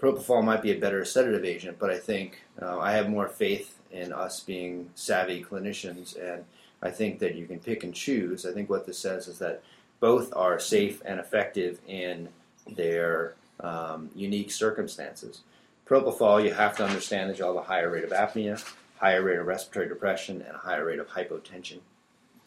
[0.00, 3.78] propofol might be a better sedative agent, but I think uh, I have more faith
[3.92, 6.44] in us being savvy clinicians, and
[6.82, 8.44] I think that you can pick and choose.
[8.44, 9.62] I think what this says is that
[10.00, 12.28] both are safe and effective in
[12.66, 15.42] their um, unique circumstances.
[15.86, 18.64] Propofol, you have to understand that you'll have a higher rate of apnea,
[18.98, 21.78] higher rate of respiratory depression, and a higher rate of hypotension.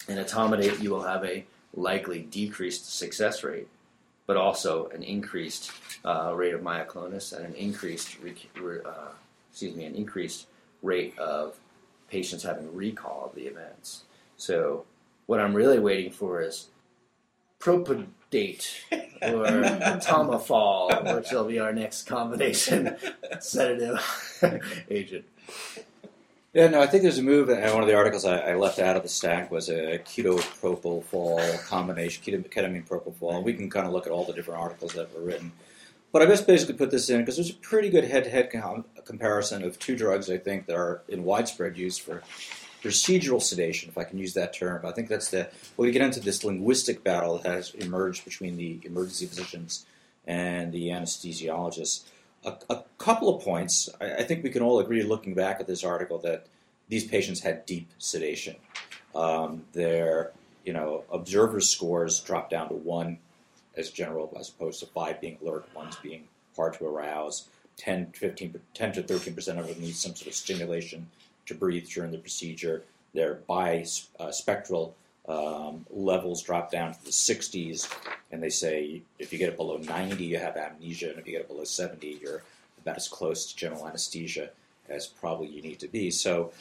[0.10, 3.68] In etomidate, you will have a likely decreased success rate,
[4.28, 5.72] but also an increased
[6.04, 8.92] uh, rate of myoclonus and an increased, uh,
[9.52, 10.48] excuse me, an increased
[10.82, 11.56] rate of
[12.10, 14.04] patients having recall of the events.
[14.38, 14.86] So
[15.26, 16.68] what I'm really waiting for is
[17.60, 19.46] propodate or
[20.02, 22.96] tomofol, which will be our next combination
[23.40, 25.26] sedative agent.
[26.56, 28.80] Yeah, no, I think there's a move, and one of the articles I, I left
[28.80, 33.36] out of the stack was a keto propofol combination, ketamine propofol.
[33.36, 35.52] And we can kind of look at all the different articles that were written.
[36.14, 39.66] But I just basically put this in because there's a pretty good head-to-head com- comparison
[39.66, 42.24] of two drugs I think that are in widespread use for
[42.82, 44.86] procedural sedation, if I can use that term.
[44.86, 48.56] I think that's the well, we get into this linguistic battle that has emerged between
[48.56, 49.86] the emergency physicians
[50.26, 52.06] and the anesthesiologists.
[52.46, 53.90] A, a couple of points.
[54.00, 56.46] I, I, think we can all agree, looking back at this article, that
[56.88, 58.56] these patients had deep sedation.
[59.16, 60.32] Um, their
[60.64, 63.18] you know observer scores dropped down to one
[63.76, 66.24] as general, as opposed to five being alert, one's being
[66.56, 67.48] hard to arouse.
[67.78, 71.08] 10, 15, 10 to 13 percent of them need some sort of stimulation
[71.46, 72.84] to breathe during the procedure.
[73.14, 74.92] Their bispectral uh,
[75.28, 77.92] um, levels drop down to the 60s,
[78.32, 81.34] and they say if you get it below 90, you have amnesia, and if you
[81.34, 82.44] get it below 70, you're
[82.82, 84.50] about as close to general anesthesia
[84.90, 86.12] as probably you need to be.
[86.12, 86.52] So,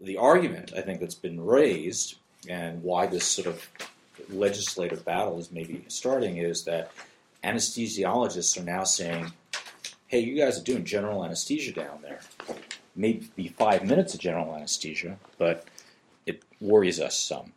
[0.00, 2.16] the argument I think that's been raised,
[2.48, 3.68] and why this sort of
[4.30, 6.90] legislative battle is maybe starting, is that
[7.44, 9.32] anesthesiologists are now saying,
[10.06, 12.20] "Hey, you guys are doing general anesthesia down there
[12.96, 15.64] maybe five minutes of general anesthesia, but
[16.26, 17.52] it worries us some.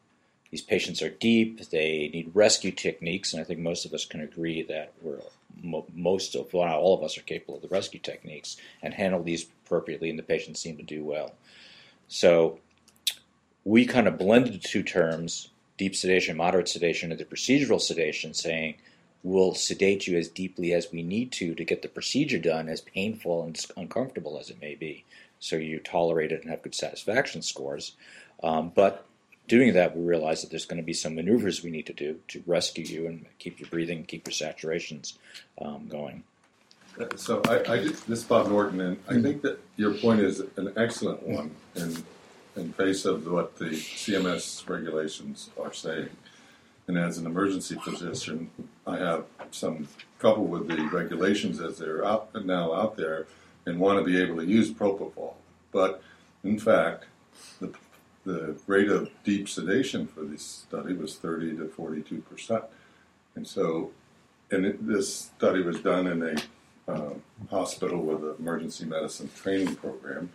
[0.54, 4.22] These patients are deep, they need rescue techniques, and I think most of us can
[4.22, 5.18] agree that we're
[5.96, 9.48] most of, well, all of us are capable of the rescue techniques and handle these
[9.66, 11.34] appropriately, and the patients seem to do well.
[12.08, 12.60] So
[13.64, 18.36] we kind of blended the two terms, deep sedation, moderate sedation, and the procedural sedation,
[18.36, 18.76] saying
[19.24, 22.80] we'll sedate you as deeply as we need to to get the procedure done, as
[22.80, 25.04] painful and uncomfortable as it may be
[25.40, 27.94] so you tolerate it and have good satisfaction scores.
[28.44, 29.08] Um, but
[29.48, 32.20] doing that, we realize that there's going to be some maneuvers we need to do
[32.30, 35.18] to rescue you and keep your breathing, keep your saturations
[35.62, 36.24] um, going.
[37.16, 40.74] So I, I this is Bob Norton, and I think that your point is an
[40.78, 42.04] excellent one in
[42.56, 46.10] in face of what the CMS regulations are saying.
[46.88, 48.52] And as an emergency physician,
[48.86, 49.88] I have some
[50.20, 53.26] trouble with the regulations as they're out now out there
[53.66, 55.34] and want to be able to use propofol.
[55.72, 56.02] But
[56.44, 57.06] in fact,
[57.60, 57.74] the,
[58.26, 62.64] the rate of deep sedation for this study was 30 to 42 percent.
[63.36, 63.92] And so,
[64.52, 67.14] and it, this study was done in a uh,
[67.50, 70.30] hospital with an emergency medicine training program.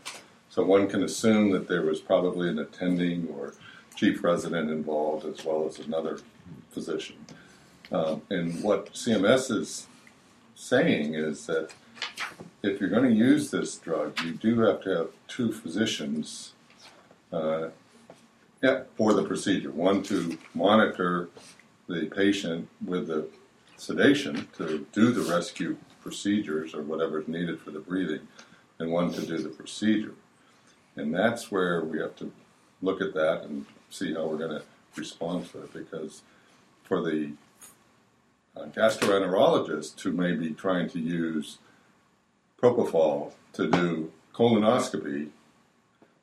[0.50, 3.54] So one can assume that there was probably an attending or
[3.94, 6.20] chief resident involved as well as another
[6.70, 7.16] physician.
[7.92, 9.86] Um, and what CMS is
[10.54, 11.70] saying is that
[12.62, 16.52] if you're going to use this drug, you do have to have two physicians
[17.32, 17.68] uh,
[18.62, 19.70] yeah, for the procedure.
[19.70, 21.28] One to monitor
[21.88, 23.28] the patient with the
[23.76, 28.26] sedation to do the rescue procedures or whatever is needed for the breathing,
[28.78, 30.14] and one to do the procedure.
[30.96, 32.32] And that's where we have to
[32.82, 34.62] look at that and see how we're going to
[34.96, 36.22] respond to it because
[36.82, 37.32] for the
[38.56, 41.58] uh, gastroenterologist who may be trying to use
[42.60, 45.28] propofol to do colonoscopy,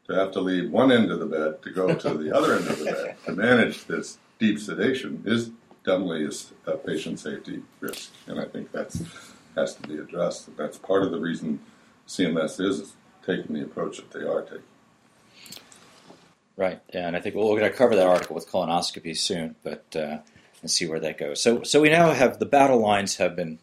[0.07, 2.67] to have to leave one end of the bed to go to the other end
[2.67, 5.51] of the bed to manage this deep sedation is
[5.83, 6.29] definitely
[6.67, 8.95] a, patient safety risk, and I think that
[9.55, 10.55] has to be addressed.
[10.57, 11.59] That's part of the reason
[12.07, 12.93] CMS is
[13.25, 14.63] taking the approach that they are taking.
[16.57, 19.83] Right, yeah, and I think we're going to cover that article with colonoscopy soon, but
[19.95, 20.19] uh,
[20.61, 21.41] and see where that goes.
[21.41, 23.59] So, so we now have the battle lines have been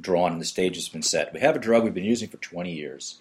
[0.00, 1.32] drawn and the stage has been set.
[1.32, 3.18] We have a drug we've been using for 20 years.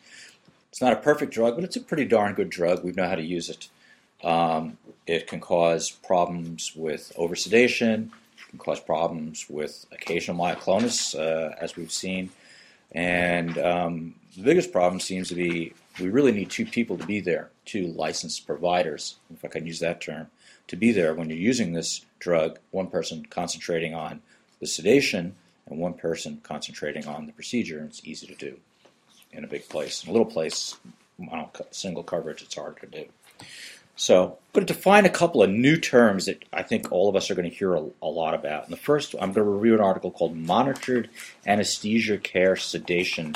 [0.74, 2.84] It's not a perfect drug, but it's a pretty darn good drug.
[2.84, 3.70] We know how to use it.
[4.24, 11.54] Um, it can cause problems with oversedation, it can cause problems with occasional myoclonus, uh,
[11.62, 12.32] as we've seen.
[12.92, 17.20] And um, the biggest problem seems to be we really need two people to be
[17.20, 20.26] there, two licensed providers, if I can use that term,
[20.70, 24.24] to be there when you're using this drug, one person concentrating on
[24.60, 25.36] the sedation
[25.68, 27.78] and one person concentrating on the procedure.
[27.78, 28.58] And it's easy to do
[29.34, 30.04] in a big place.
[30.04, 30.78] In a little place,
[31.72, 33.06] single coverage, it's hard to do.
[33.96, 37.16] So, I'm going to define a couple of new terms that I think all of
[37.16, 38.64] us are going to hear a, a lot about.
[38.64, 41.10] And the first, I'm going to review an article called Monitored
[41.46, 43.36] Anesthesia Care Sedation.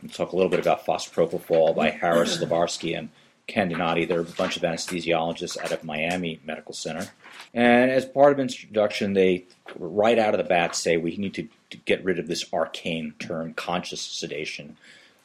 [0.00, 3.08] And talk a little bit about fospropofol by Harris, Lubarsky, and
[3.48, 4.06] Candiotti.
[4.06, 7.08] They're a bunch of anesthesiologists out of Miami Medical Center.
[7.54, 9.44] And as part of introduction, they
[9.78, 13.14] right out of the bat say we need to, to get rid of this arcane
[13.18, 14.76] term, conscious sedation.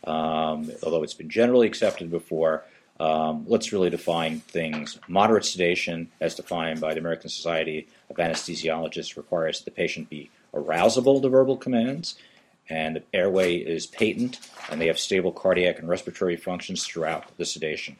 [0.04, 2.64] Um, although it's been generally accepted before,
[3.00, 5.00] um, let's really define things.
[5.08, 10.30] Moderate sedation, as defined by the American Society of Anesthesiologists, requires that the patient be
[10.54, 12.16] arousable to verbal commands,
[12.70, 14.40] and the airway is patent,
[14.70, 17.96] and they have stable cardiac and respiratory functions throughout the sedation.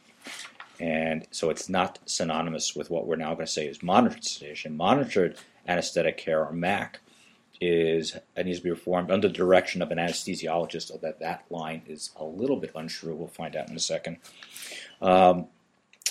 [0.78, 4.76] And so it's not synonymous with what we're now going to say is monitored sedation.
[4.76, 5.36] Monitored
[5.66, 7.00] anesthetic care, or MAC,
[7.62, 10.88] is it needs to be performed under the direction of an anesthesiologist.
[10.88, 13.14] so that that line is a little bit untrue.
[13.14, 14.16] We'll find out in a second.
[15.00, 15.46] Um,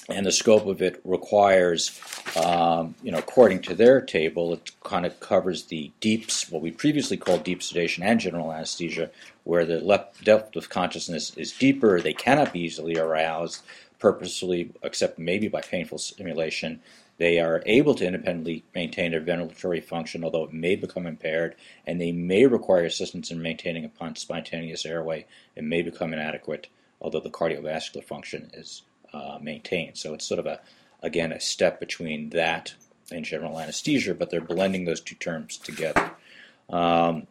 [0.10, 2.00] and the scope of it requires,
[2.42, 6.72] um, you know, according to their table, it kind of covers the deeps, what we
[6.72, 9.12] previously called deep sedation and general anesthesia,
[9.44, 13.62] where the depth of consciousness is deeper, they cannot be easily aroused
[14.00, 16.82] purposely, except maybe by painful stimulation.
[17.22, 21.56] They are able to independently maintain their ventilatory function, although it may become impaired,
[21.86, 25.26] and they may require assistance in maintaining a spontaneous airway.
[25.56, 26.68] It may become inadequate
[27.02, 29.98] although the cardiovascular function is uh, maintained.
[29.98, 30.62] So it's sort of a,
[31.02, 32.74] again, a step between that
[33.12, 36.12] and general anesthesia, but they're blending those two terms together.
[36.70, 37.28] Um,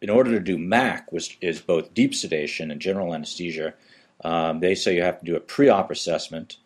[0.00, 3.74] in order to do MAC, which is both deep sedation and general anesthesia,
[4.24, 6.58] um, they say you have to do a pre-op assessment.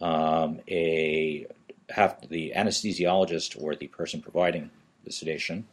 [0.00, 1.46] Um, a
[1.90, 4.70] have the anesthesiologist or the person providing
[5.04, 5.66] the sedation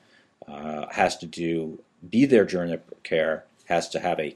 [0.47, 4.36] uh, has to do be there during the care has to have a,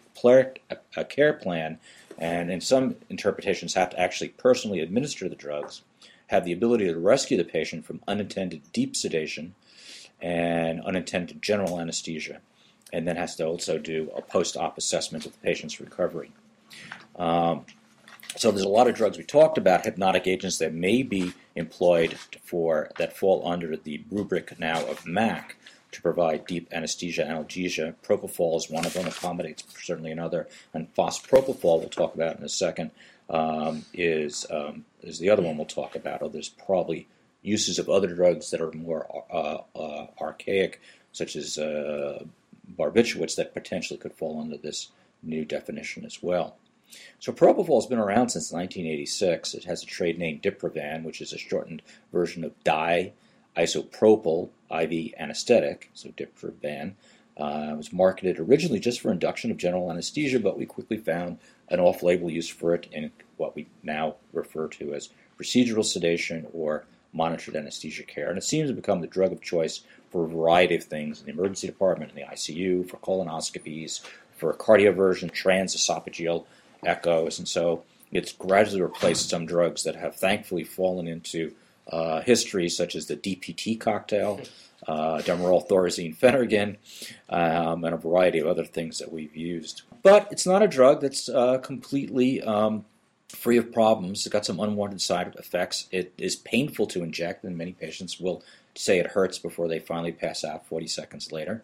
[0.97, 1.79] a care plan,
[2.17, 5.83] and in some interpretations, have to actually personally administer the drugs,
[6.27, 9.55] have the ability to rescue the patient from unintended deep sedation
[10.21, 12.39] and unintended general anesthesia,
[12.91, 16.31] and then has to also do a post op assessment of the patient's recovery.
[17.15, 17.65] Um,
[18.35, 22.13] so there's a lot of drugs we talked about, hypnotic agents that may be employed
[22.43, 25.55] for that fall under the rubric now of MAC
[25.91, 27.95] to provide deep anesthesia analgesia.
[28.03, 30.47] Propofol is one of them, accommodates certainly another.
[30.73, 32.91] And fospropofol, we'll talk about in a second,
[33.29, 36.21] um, is, um, is the other one we'll talk about.
[36.21, 37.07] Oh, there's probably
[37.41, 40.79] uses of other drugs that are more uh, uh, archaic,
[41.11, 42.23] such as uh,
[42.77, 44.89] barbiturates, that potentially could fall under this
[45.23, 46.55] new definition as well.
[47.19, 49.53] So propofol has been around since 1986.
[49.53, 51.81] It has a trade name Diprivan, which is a shortened
[52.11, 53.13] version of di
[53.57, 56.93] isopropyl IV anesthetic, so Diprivan.
[57.37, 61.39] Uh, was marketed originally just for induction of general anesthesia, but we quickly found
[61.69, 66.45] an off label use for it in what we now refer to as procedural sedation
[66.53, 68.29] or monitored anesthesia care.
[68.29, 71.25] And it seems to become the drug of choice for a variety of things in
[71.25, 74.01] the emergency department, in the ICU, for colonoscopies,
[74.35, 76.45] for cardioversion, transesophageal
[76.85, 77.39] echoes.
[77.39, 81.53] And so it's gradually replaced some drugs that have thankfully fallen into
[81.91, 84.41] uh, history, such as the DPT cocktail,
[84.87, 86.77] uh, Demerol, Thorazine, Phenergan,
[87.29, 89.83] um, and a variety of other things that we've used.
[90.03, 92.85] But it's not a drug that's uh, completely um,
[93.29, 94.25] free of problems.
[94.25, 95.87] It's got some unwanted side effects.
[95.91, 98.43] It is painful to inject, and many patients will
[98.75, 101.63] say it hurts before they finally pass out 40 seconds later.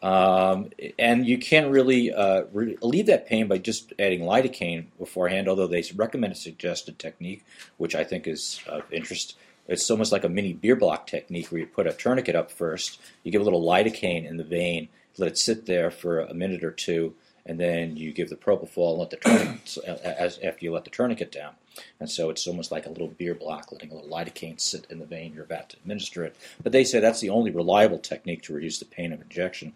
[0.00, 5.66] Um, and you can't really uh, relieve that pain by just adding lidocaine beforehand, although
[5.66, 7.44] they recommend a suggested technique,
[7.78, 9.36] which I think is of interest
[9.68, 13.00] it's almost like a mini Bier block technique where you put a tourniquet up first,
[13.22, 14.88] you give a little lidocaine in the vein,
[15.18, 18.92] let it sit there for a minute or two, and then you give the propofol
[18.92, 21.52] and let the tourniquet, as, after you let the tourniquet down.
[22.00, 24.98] And so it's almost like a little Bier block, letting a little lidocaine sit in
[24.98, 26.36] the vein you're about to administer it.
[26.62, 29.74] But they say that's the only reliable technique to reduce the pain of injection.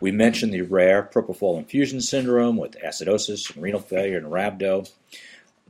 [0.00, 4.90] We mentioned the rare propofol infusion syndrome with acidosis and renal failure and rhabdo.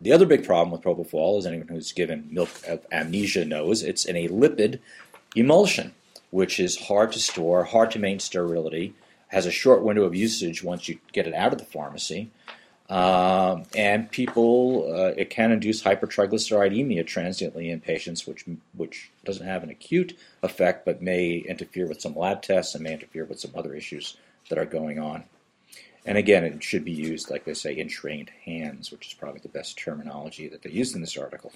[0.01, 4.05] The other big problem with propofol, as anyone who's given milk of amnesia knows, it's
[4.05, 4.79] in a lipid
[5.35, 5.95] emulsion,
[6.31, 8.95] which is hard to store, hard to maintain sterility,
[9.29, 12.31] has a short window of usage once you get it out of the pharmacy.
[12.89, 19.62] Um, and people, uh, it can induce hypertriglyceridemia transiently in patients, which which doesn't have
[19.62, 23.51] an acute effect, but may interfere with some lab tests and may interfere with some
[23.55, 24.16] other issues
[24.49, 25.24] that are going on.
[26.07, 29.41] And again, it should be used, like they say, in trained hands, which is probably
[29.41, 31.53] the best terminology that they used in this article.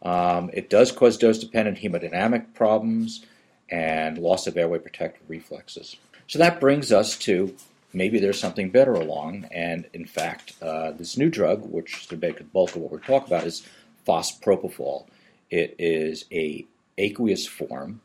[0.00, 3.26] Um, it does cause dose dependent hemodynamic problems
[3.68, 5.96] and loss of airway protective reflexes.
[6.26, 7.54] So that brings us to
[7.92, 9.46] maybe there's something better along.
[9.50, 12.16] And in fact, uh, this new drug, which is the
[12.52, 13.66] bulk of what we're talking about, is
[14.06, 15.06] fospropofol.
[15.50, 16.66] It is a
[16.98, 18.00] aqueous form,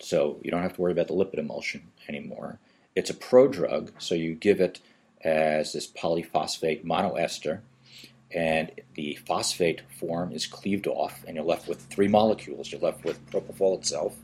[0.00, 2.58] so you don't have to worry about the lipid emulsion anymore.
[2.94, 4.80] It's a prodrug, so you give it
[5.22, 7.60] as this polyphosphate monoester,
[8.30, 12.70] and the phosphate form is cleaved off, and you're left with three molecules.
[12.70, 14.16] You're left with propofol itself,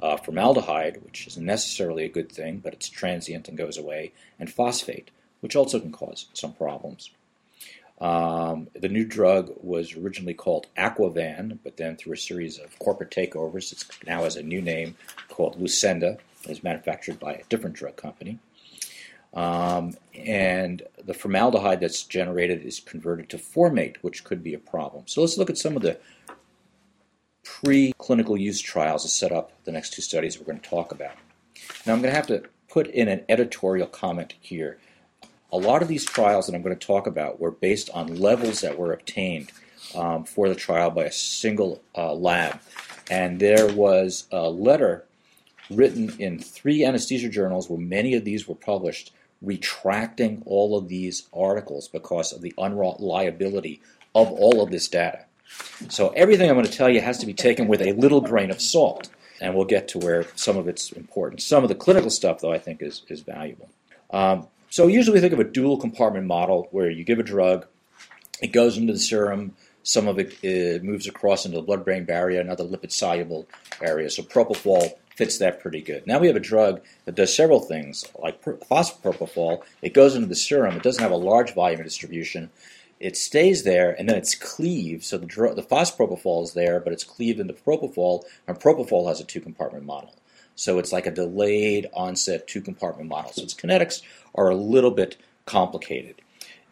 [0.00, 4.50] uh, formaldehyde, which isn't necessarily a good thing, but it's transient and goes away, and
[4.50, 7.10] phosphate, which also can cause some problems.
[8.00, 13.10] Um, the new drug was originally called Aquavan, but then through a series of corporate
[13.10, 14.96] takeovers, it now has a new name
[15.28, 16.18] called Lusedra.
[16.48, 18.38] Is manufactured by a different drug company.
[19.34, 25.08] Um, and the formaldehyde that's generated is converted to formate, which could be a problem.
[25.08, 25.98] So let's look at some of the
[27.66, 31.16] pre-clinical use trials to set up the next two studies we're going to talk about.
[31.84, 34.78] Now I'm going to have to put in an editorial comment here.
[35.50, 38.60] A lot of these trials that I'm going to talk about were based on levels
[38.60, 39.50] that were obtained
[39.96, 42.60] um, for the trial by a single uh, lab.
[43.10, 45.04] And there was a letter
[45.68, 49.12] written in three anesthesia journals where many of these were published
[49.42, 53.82] retracting all of these articles because of the unreliability
[54.14, 55.25] of all of this data.
[55.88, 58.50] So everything I'm going to tell you has to be taken with a little grain
[58.50, 59.08] of salt,
[59.40, 61.42] and we'll get to where some of it's important.
[61.42, 63.68] Some of the clinical stuff, though, I think is, is valuable.
[64.10, 67.66] Um, so usually we think of a dual compartment model where you give a drug,
[68.42, 72.40] it goes into the serum, some of it, it moves across into the blood-brain barrier,
[72.40, 73.46] another lipid-soluble
[73.80, 74.10] area.
[74.10, 76.06] So propofol fits that pretty good.
[76.06, 79.62] Now we have a drug that does several things, like phosphopropofol.
[79.80, 80.76] It goes into the serum.
[80.76, 82.50] It doesn't have a large volume of distribution.
[82.98, 85.04] It stays there, and then it's cleaved.
[85.04, 89.24] So the, the phosphopropofol is there, but it's cleaved into propofol, and propofol has a
[89.24, 90.14] two-compartment model.
[90.54, 93.32] So it's like a delayed onset two-compartment model.
[93.32, 94.00] So its kinetics
[94.34, 96.22] are a little bit complicated.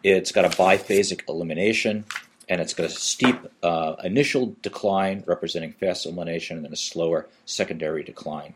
[0.03, 2.05] It's got a biphasic elimination
[2.47, 7.27] and it's got a steep uh, initial decline representing fast elimination and then a slower
[7.45, 8.53] secondary decline.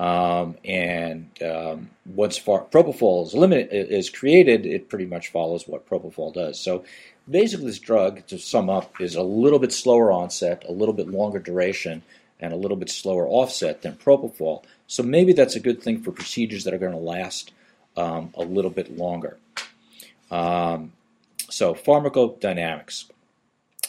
[0.00, 5.86] Um, and um, once far, propofol is, limit, is created, it pretty much follows what
[5.86, 6.58] propofol does.
[6.58, 6.84] So
[7.28, 11.08] basically, this drug, to sum up, is a little bit slower onset, a little bit
[11.08, 12.02] longer duration,
[12.40, 14.64] and a little bit slower offset than propofol.
[14.86, 17.52] So maybe that's a good thing for procedures that are going to last
[17.94, 19.36] um, a little bit longer.
[20.30, 20.92] Um,
[21.50, 23.04] so pharmacodynamics.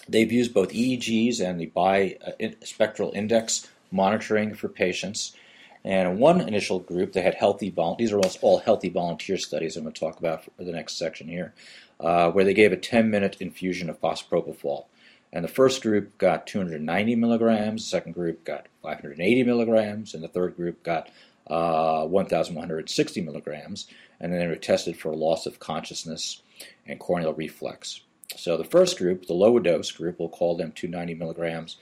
[0.09, 5.38] They've used both EEGs and the bispectral index monitoring for patients.
[5.84, 8.09] And one initial group, they had healthy volunteers.
[8.09, 10.97] These are almost all healthy volunteer studies I'm going to talk about for the next
[10.97, 11.53] section here,
[11.99, 14.86] uh, where they gave a 10-minute infusion of fospropofol.
[15.34, 20.27] And the first group got 290 milligrams, the second group got 580 milligrams, and the
[20.27, 21.09] third group got
[21.47, 23.88] uh, 1,160 milligrams.
[24.19, 26.41] And then they were tested for loss of consciousness
[26.86, 28.01] and corneal reflex.
[28.36, 31.77] So the first group, the lower dose group, we'll call them 290 milligrams,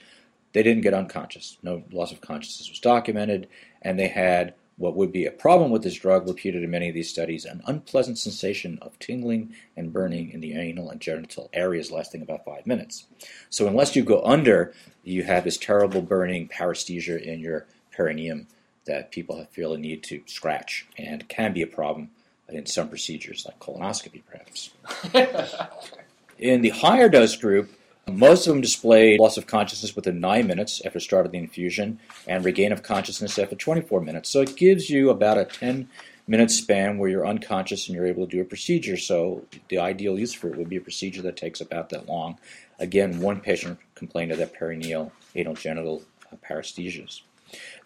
[0.52, 1.58] they didn't get unconscious.
[1.62, 3.48] No loss of consciousness was documented,
[3.82, 6.94] and they had what would be a problem with this drug, repeated in many of
[6.94, 11.90] these studies, an unpleasant sensation of tingling and burning in the anal and genital areas
[11.90, 13.04] lasting about five minutes.
[13.50, 14.72] So unless you go under,
[15.04, 18.46] you have this terrible burning paresthesia in your perineum
[18.86, 22.10] that people feel a need to scratch and can be a problem
[22.48, 24.70] in some procedures like colonoscopy, perhaps.
[26.38, 27.70] in the higher dose group,
[28.18, 31.98] most of them displayed loss of consciousness within 9 minutes after start of the infusion
[32.26, 34.30] and regain of consciousness after 24 minutes.
[34.30, 35.88] So it gives you about a 10
[36.26, 38.96] minute span where you're unconscious and you're able to do a procedure.
[38.96, 42.38] So the ideal use for it would be a procedure that takes about that long.
[42.78, 46.02] Again, one patient complained of that perineal anal genital
[46.48, 47.22] paresthesias.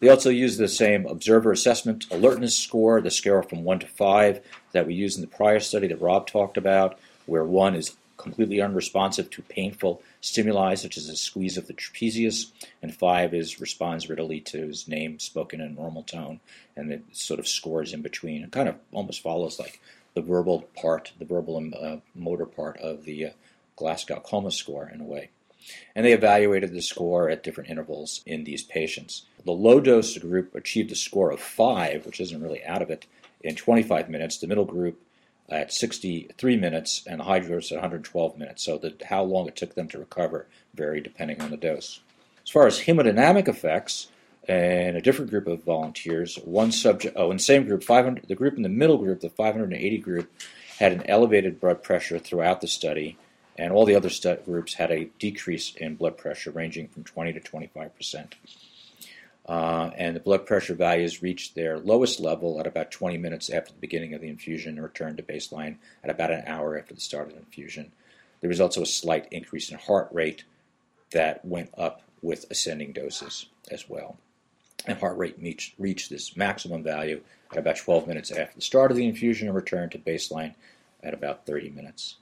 [0.00, 4.40] They also use the same observer assessment alertness score, the scale from 1 to 5
[4.72, 8.60] that we used in the prior study that Rob talked about, where 1 is completely
[8.60, 12.50] unresponsive to painful stimuli such as a squeeze of the trapezius,
[12.82, 16.40] and 5 is responds readily to his name spoken in a normal tone,
[16.76, 18.42] and it sort of scores in between.
[18.42, 19.80] It kind of almost follows like
[20.14, 23.30] the verbal part, the verbal and uh, motor part of the uh,
[23.76, 25.30] Glasgow Coma score in a way.
[25.94, 29.26] And they evaluated the score at different intervals in these patients.
[29.44, 33.06] The low dose group achieved a score of 5, which isn't really out of it,
[33.42, 34.38] in 25 minutes.
[34.38, 35.00] The middle group
[35.48, 37.40] at 63 minutes, and the high
[37.70, 38.64] at 112 minutes.
[38.64, 42.00] So the, how long it took them to recover varied depending on the dose.
[42.42, 44.08] As far as hemodynamic effects,
[44.48, 48.34] in a different group of volunteers, one subject, oh, in the same group, 500, the
[48.34, 50.30] group in the middle group, the 580 group,
[50.78, 53.16] had an elevated blood pressure throughout the study,
[53.56, 57.32] and all the other stu- groups had a decrease in blood pressure ranging from 20
[57.32, 58.34] to 25 percent.
[59.46, 63.72] Uh, and the blood pressure values reached their lowest level at about 20 minutes after
[63.72, 67.00] the beginning of the infusion and returned to baseline at about an hour after the
[67.00, 67.92] start of the infusion.
[68.40, 70.44] There was also a slight increase in heart rate
[71.12, 74.16] that went up with ascending doses as well.
[74.86, 77.20] And heart rate reached, reached this maximum value
[77.52, 80.54] at about 12 minutes after the start of the infusion and returned to baseline
[81.02, 82.16] at about 30 minutes.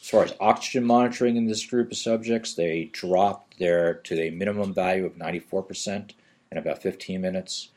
[0.00, 4.30] As far as oxygen monitoring in this group of subjects, they dropped their to a
[4.30, 6.10] minimum value of 94%
[6.50, 7.70] in about 15 minutes.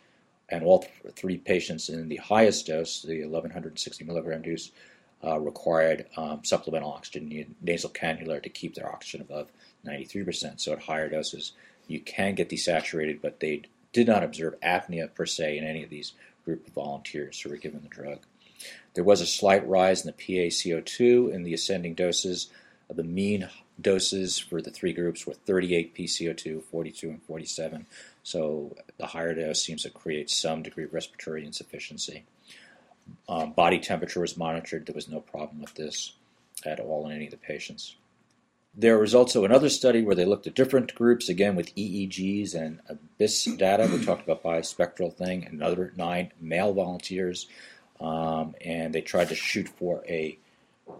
[0.50, 4.72] And all th- three patients in the highest dose, the 1160 milligram dose,
[5.24, 9.50] uh, required um, supplemental oxygen nasal cannula to keep their oxygen above
[9.86, 10.60] 93%.
[10.60, 11.52] So at higher doses,
[11.88, 15.90] you can get desaturated, but they did not observe apnea per se in any of
[15.90, 16.14] these
[16.46, 18.20] group of volunteers who were given the drug.
[18.94, 22.50] There was a slight rise in the PaCO2 in the ascending doses.
[22.90, 23.50] The mean
[23.80, 27.86] doses for the three groups were 38 PCO2, 42, and 47.
[28.24, 32.26] So the higher dose seems to create some degree of respiratory insufficiency.
[33.28, 34.86] Um, body temperature was monitored.
[34.86, 36.14] There was no problem with this
[36.66, 37.96] at all in any of the patients.
[38.76, 42.80] There was also another study where they looked at different groups, again with EEGs and
[42.90, 43.90] ABIS data.
[43.92, 47.48] We talked about bispectral thing, another nine male volunteers,
[48.00, 50.38] um, and they tried to shoot for a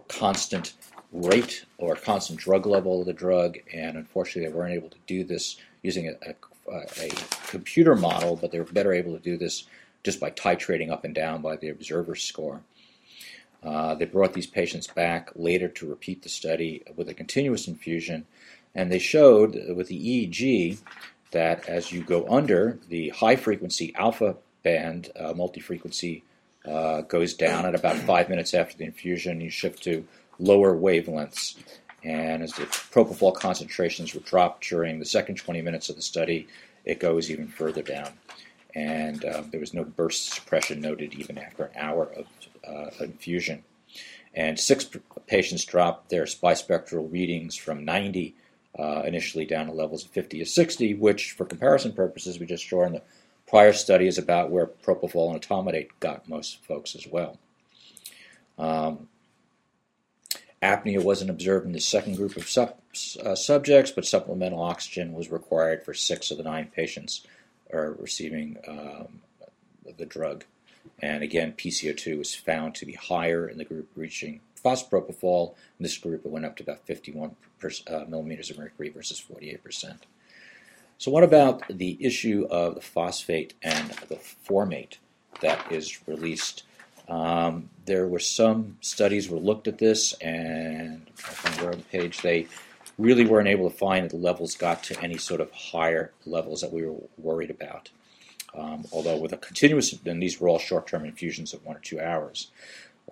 [0.08, 0.74] constant
[1.12, 5.24] rate or constant drug level of the drug, and unfortunately, they weren't able to do
[5.24, 6.34] this using a, a,
[6.70, 7.10] a
[7.48, 9.64] computer model, but they were better able to do this
[10.02, 12.62] just by titrating up and down by the observer score.
[13.62, 18.24] Uh, they brought these patients back later to repeat the study with a continuous infusion,
[18.74, 20.78] and they showed with the EEG
[21.32, 26.24] that as you go under the high frequency alpha band, uh, multi frequency
[26.64, 29.40] uh, goes down at about five minutes after the infusion.
[29.40, 30.06] You shift to
[30.38, 31.56] lower wavelengths.
[32.04, 36.48] And as the propofol concentrations were dropped during the second 20 minutes of the study,
[36.84, 38.10] it goes even further down.
[38.74, 42.26] And uh, there was no burst suppression noted even after an hour of
[42.66, 43.64] uh, infusion.
[44.34, 44.88] And six
[45.26, 48.34] patients dropped their bispectral readings from 90
[48.78, 52.68] uh, initially down to levels of 50 to 60, which, for comparison purposes, we just
[52.68, 53.02] saw in the
[53.48, 57.38] prior study is about where propofol and etomidate got most folks as well.
[58.58, 59.08] Um,
[60.62, 62.76] apnea wasn't observed in the second group of sub,
[63.24, 67.26] uh, subjects, but supplemental oxygen was required for six of the nine patients
[67.72, 69.20] are receiving um,
[69.96, 70.44] the drug.
[71.00, 75.54] And again, PCO2 was found to be higher in the group reaching phosphopropofol.
[75.78, 79.18] In this group, it went up to about 51 per, uh, millimeters of mercury versus
[79.18, 80.06] 48 percent.
[80.98, 84.98] So, what about the issue of the phosphate and the formate
[85.40, 86.64] that is released?
[87.08, 91.10] Um, there were some studies were looked at this, and
[91.44, 92.46] on the page they
[92.98, 96.60] really weren't able to find that the levels got to any sort of higher levels
[96.60, 97.90] that we were worried about.
[98.54, 102.00] Um, although with a continuous, then these were all short-term infusions of one or two
[102.00, 102.52] hours.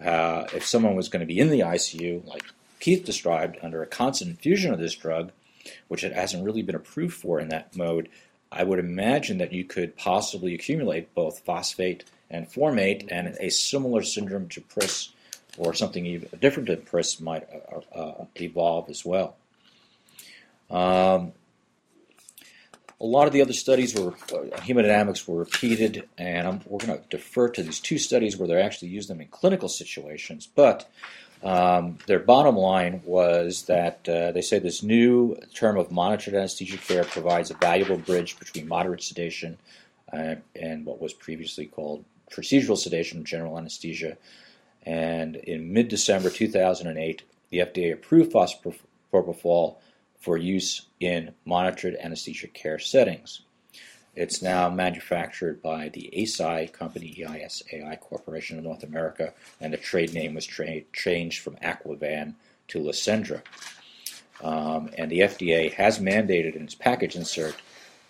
[0.01, 2.45] Uh, if someone was going to be in the ICU, like
[2.79, 5.33] Keith described, under a constant infusion of this drug,
[5.89, 8.09] which it hasn't really been approved for in that mode,
[8.53, 14.03] I would imagine that you could possibly accumulate both phosphate and formate, and a similar
[14.03, 15.13] syndrome to PRIS
[15.57, 19.37] or something even different than PRIS might uh, uh, evolve as well.
[20.71, 21.33] Um,
[23.01, 26.99] a lot of the other studies were uh, hemodynamics were repeated, and I'm, we're going
[26.99, 30.49] to defer to these two studies where they actually used them in clinical situations.
[30.53, 30.91] But
[31.43, 36.79] um, their bottom line was that uh, they say this new term of monitored anesthesia
[36.79, 39.59] care provides a valuable bridge between moderate sedation
[40.13, 44.17] uh, and what was previously called procedural sedation, general anesthesia.
[44.85, 49.77] And in mid December 2008, the FDA approved phosphopropofol
[50.21, 53.43] for use in monitored anesthesia care settings.
[54.15, 60.13] It's now manufactured by the Eisai company, EISAI Corporation of North America, and the trade
[60.13, 62.35] name was tra- changed from Aquavan
[62.67, 63.43] to Lusedra.
[64.43, 67.55] Um, and the FDA has mandated in its package insert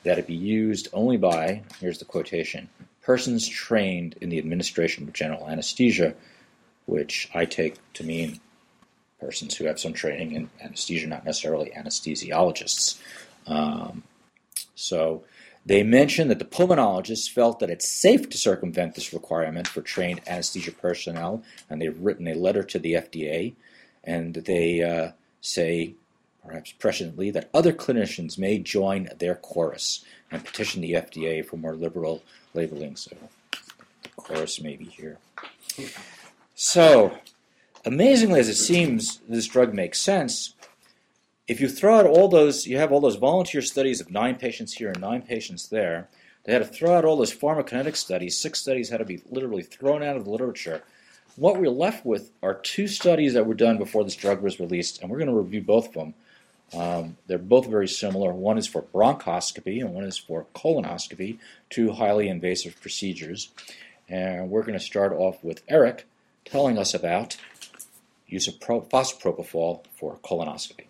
[0.05, 2.71] that it be used only by, here's the quotation,
[3.09, 6.15] persons trained in the administration of general anesthesia,
[6.85, 8.39] which I take to mean
[9.19, 13.01] persons who have some training in anesthesia, not necessarily anesthesiologists.
[13.47, 14.03] Um,
[14.75, 15.25] so
[15.65, 20.21] they mentioned that the pulmonologists felt that it's safe to circumvent this requirement for trained
[20.27, 23.55] anesthesia personnel, and they've written a letter to the FDA,
[24.05, 25.95] and they uh, say,
[26.47, 31.75] perhaps presciently, that other clinicians may join their chorus and petition the FDA for more
[31.75, 32.23] liberal
[32.55, 32.97] labeling.
[32.97, 33.17] So
[34.03, 35.19] the chorus may be here.
[36.55, 37.19] So,
[37.85, 40.55] amazingly as it seems, this drug makes sense
[41.49, 44.75] if you throw out all those, you have all those volunteer studies of nine patients
[44.75, 46.09] here and nine patients there.
[46.45, 48.39] They had to throw out all those pharmacokinetic studies.
[48.39, 50.83] Six studies had to be literally thrown out of the literature.
[51.37, 55.01] What we're left with are two studies that were done before this drug was released,
[55.01, 56.15] and we're going to review both of them.
[56.75, 58.33] Um, they're both very similar.
[58.33, 61.39] One is for bronchoscopy and one is for colonoscopy,
[61.71, 63.51] two highly invasive procedures.
[64.09, 66.07] And we're going to start off with Eric
[66.45, 67.37] telling us about
[68.27, 70.85] use of pro- phosphopropofol for colonoscopy.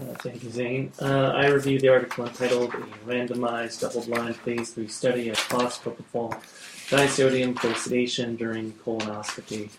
[0.00, 0.92] Uh, thank you, Zane.
[1.00, 6.42] Uh, I reviewed the article entitled A Randomized Double-Blind Phase 3 Study of Phosphopropofol
[6.88, 9.70] Disodium for Sedation During Colonoscopy,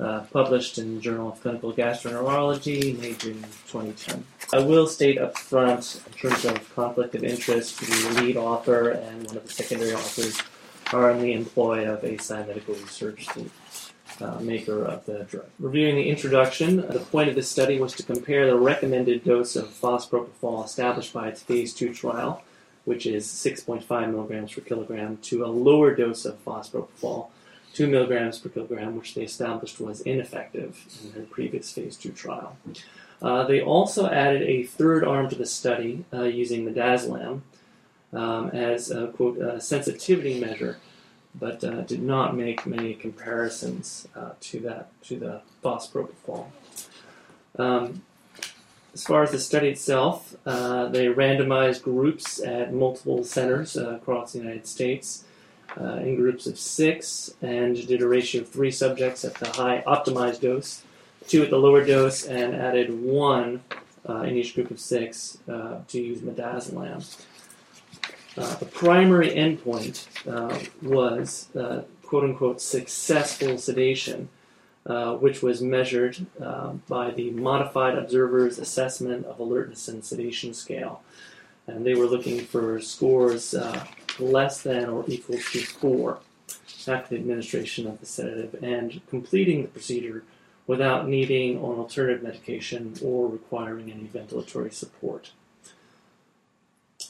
[0.00, 4.24] uh, published in the Journal of Clinical Gastroenterology, May, June 2010.
[4.52, 9.26] I will state up front, in terms of conflict of interest, the lead author and
[9.26, 10.40] one of the secondary authors
[10.92, 13.50] are in the employ of Eisai Medical Research, the
[14.20, 15.46] uh, maker of the drug.
[15.58, 19.68] Reviewing the introduction, the point of this study was to compare the recommended dose of
[19.68, 22.42] phosphopropofol established by its phase 2 trial,
[22.84, 27.28] which is 6.5 milligrams per kilogram, to a lower dose of phosphopropofol,
[27.74, 32.56] 2 milligrams per kilogram, which they established was ineffective in their previous phase 2 trial.
[33.20, 37.40] Uh, they also added a third arm to the study uh, using midazolam
[38.12, 40.78] um, as a quote a sensitivity measure
[41.34, 46.46] but uh, did not make many comparisons uh, to that to the phosphopropofol.
[47.58, 48.02] Um,
[48.92, 54.32] as far as the study itself, uh, they randomized groups at multiple centers uh, across
[54.32, 55.24] the United States
[55.80, 59.82] uh, in groups of six and did a ratio of three subjects at the high
[59.86, 60.82] optimized dose,
[61.26, 63.62] two at the lower dose, and added one
[64.08, 67.02] uh, in each group of six to use midazolam.
[68.36, 74.28] Uh, the primary endpoint uh, was uh, quote unquote successful sedation,
[74.86, 81.02] uh, which was measured uh, by the Modified Observer's Assessment of Alertness and Sedation Scale.
[81.66, 83.54] And they were looking for scores
[84.20, 86.18] less than or equal to four
[86.86, 90.22] after the administration of the sedative and completing the procedure
[90.66, 95.30] without needing an alternative medication or requiring any ventilatory support.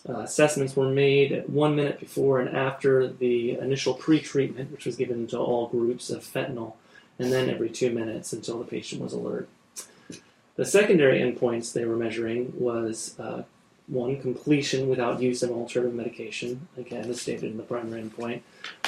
[0.09, 5.27] Uh, assessments were made one minute before and after the initial pre-treatment, which was given
[5.27, 6.75] to all groups of fentanyl,
[7.19, 9.49] and then every two minutes until the patient was alert.
[10.57, 13.45] The secondary endpoints they were measuring was uh,
[13.87, 18.41] one, completion without use of alternative medication, again, as stated in the primary endpoint.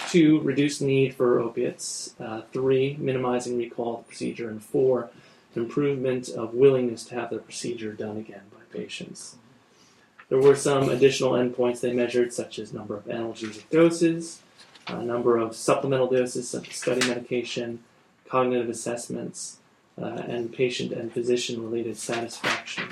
[0.09, 2.15] Two, reduced need for opiates.
[2.19, 4.49] Uh, three, minimizing recall of the procedure.
[4.49, 5.11] And four,
[5.55, 9.37] improvement of willingness to have the procedure done again by patients.
[10.29, 14.41] There were some additional endpoints they measured, such as number of analgesic doses,
[14.87, 17.83] uh, number of supplemental doses such as study medication,
[18.29, 19.59] cognitive assessments,
[20.01, 22.89] uh, and patient and physician related satisfaction,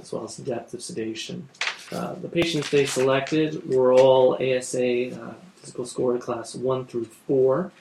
[0.00, 1.48] as well as depth of sedation.
[1.90, 7.72] Uh, the patients they selected were all ASA uh, physical score class 1 through 4.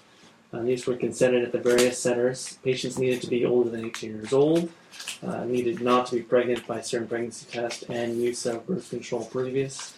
[0.54, 2.58] Uh, these were consented at the various centers.
[2.64, 4.72] Patients needed to be older than 18 years old
[5.26, 9.26] uh, needed not to be pregnant by certain pregnancy test and use of birth control
[9.26, 9.96] previous.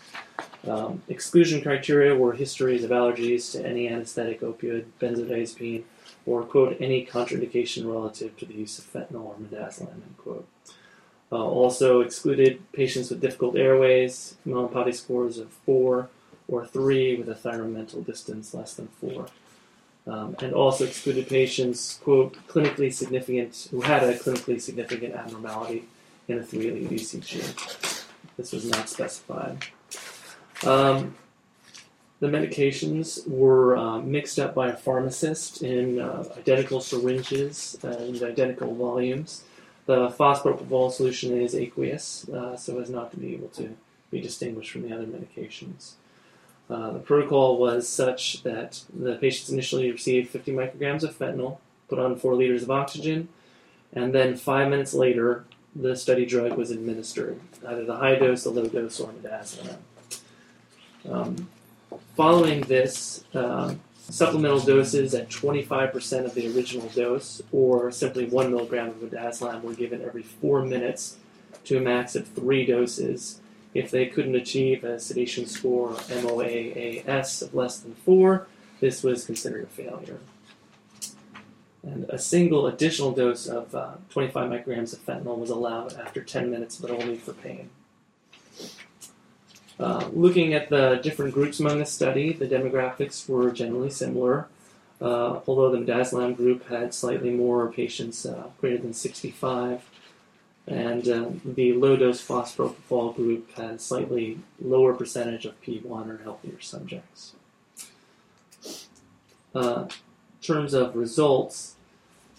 [0.68, 5.84] Um, exclusion criteria were histories of allergies to any anesthetic, opioid, benzodiazepine,
[6.26, 9.94] or quote any contraindication relative to the use of fentanyl or midazolam.
[9.94, 10.48] End quote.
[11.32, 16.10] Uh, also excluded patients with difficult airways, Mallampati scores of four
[16.48, 19.28] or three with a thyromental distance less than four
[20.10, 25.86] um, and also excluded patients, quote, clinically significant, who had a clinically significant abnormality
[26.28, 28.06] in a 3 lead ECG.
[28.38, 29.66] This was not specified.
[30.66, 31.16] Um,
[32.20, 38.74] the medications were uh, mixed up by a pharmacist in uh, identical syringes and identical
[38.76, 39.44] volumes.
[39.90, 43.76] The phosphopropofol solution is aqueous, uh, so as not to be able to
[44.12, 45.94] be distinguished from the other medications.
[46.70, 51.98] Uh, the protocol was such that the patients initially received 50 micrograms of fentanyl, put
[51.98, 53.30] on 4 liters of oxygen,
[53.92, 58.52] and then five minutes later, the study drug was administered, either the high dose, the
[58.52, 59.80] low dose, or midazolam.
[61.10, 61.50] Um,
[62.16, 63.74] following this, uh,
[64.10, 69.74] supplemental doses at 25% of the original dose, or simply 1 milligram of midazolam, were
[69.74, 71.18] given every 4 minutes
[71.66, 73.42] to a max of 3 doses
[73.74, 78.48] if they couldn't achieve a sedation score MOAAS of less than 4,
[78.80, 80.20] this was considered a failure.
[81.84, 86.50] And a single additional dose of uh, 25 micrograms of fentanyl was allowed after 10
[86.50, 87.70] minutes, but only for pain.
[89.80, 94.48] Uh, looking at the different groups among the study, the demographics were generally similar,
[95.02, 99.82] uh, although the midazolam group had slightly more patients uh, greater than 65
[100.70, 106.62] and um, the low dose phosphopropofol group had slightly lower percentage of P1 or healthier
[106.62, 107.34] subjects.
[109.56, 111.74] Uh, in terms of results,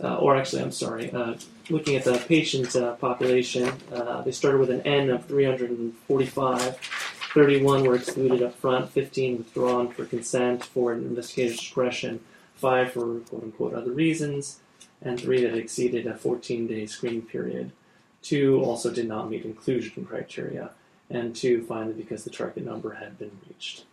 [0.03, 1.35] uh, or actually, I'm sorry, uh,
[1.69, 7.20] looking at the patient uh, population, uh, they started with an N of 345.
[7.35, 12.21] 31 were excluded up front, 15 withdrawn for consent for investigator's discretion,
[12.57, 14.59] 5 for quote unquote other reasons,
[15.01, 17.71] and 3 that exceeded a 14 day screening period.
[18.23, 20.71] 2 also did not meet inclusion criteria,
[21.09, 23.85] and 2 finally because the target number had been reached.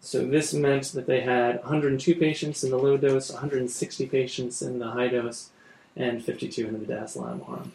[0.00, 4.80] So this meant that they had 102 patients in the low dose, 160 patients in
[4.80, 5.50] the high dose,
[5.96, 7.72] and 52 in the midazolam arm.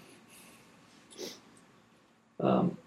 [2.39, 2.77] Um,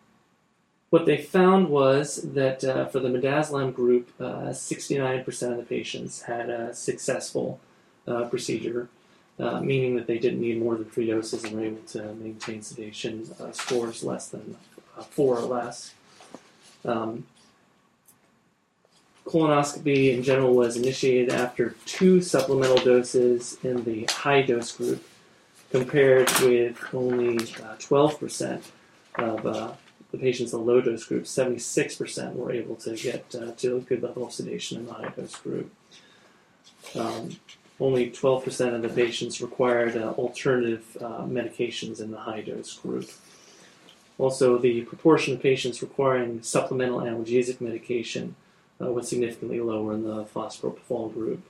[0.91, 6.23] what they found was that uh, for the midazolam group, uh, 69% of the patients
[6.23, 7.61] had a successful
[8.09, 8.89] uh, procedure,
[9.39, 12.61] uh, meaning that they didn't need more than three doses and were able to maintain
[12.61, 14.57] sedation uh, scores less than
[14.99, 15.95] uh, four or less.
[16.85, 17.25] Um,
[19.25, 25.05] colonoscopy in general was initiated after two supplemental doses in the high dose group,
[25.71, 28.63] compared with only uh, 12%
[29.17, 29.73] of uh,
[30.11, 31.25] the patients in the low dose group.
[31.25, 35.09] 76% were able to get uh, to a good level of sedation in the high
[35.09, 35.73] dose group.
[36.95, 37.37] Um,
[37.79, 43.11] only 12% of the patients required uh, alternative uh, medications in the high dose group.
[44.19, 48.35] Also, the proportion of patients requiring supplemental analgesic medication
[48.81, 51.43] uh, was significantly lower in the phosphopropofol group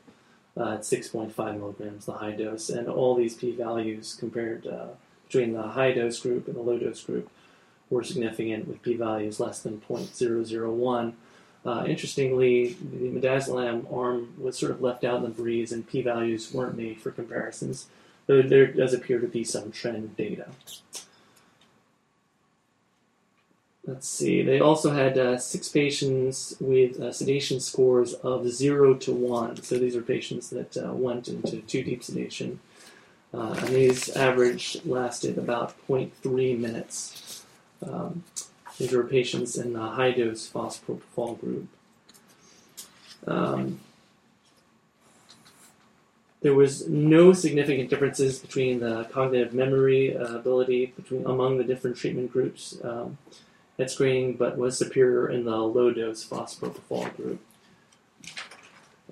[0.56, 4.88] uh, at 6.5 milligrams, the high dose, and all these p-values compared uh,
[5.26, 7.28] between the high dose group and the low dose group
[7.90, 11.12] were significant with p-values less than 0.001.
[11.66, 16.54] Uh, interestingly, the midazolam arm was sort of left out in the breeze, and p-values
[16.54, 17.88] weren't made for comparisons,
[18.26, 20.46] though there does appear to be some trend data.
[23.86, 24.42] Let's see.
[24.42, 29.60] They also had uh, six patients with uh, sedation scores of zero to one.
[29.62, 32.60] So these are patients that uh, went into too deep sedation.
[33.32, 37.29] Uh, and these average lasted about 0.3 minutes.
[37.86, 38.24] Um,
[38.78, 41.68] these were patients in the high dose phosphopropofol group.
[43.26, 43.80] Um,
[46.40, 51.96] there was no significant differences between the cognitive memory uh, ability between among the different
[51.96, 52.78] treatment groups.
[52.82, 53.18] Um,
[53.80, 57.40] at screening, but was superior in the low dose phosphopropofol group.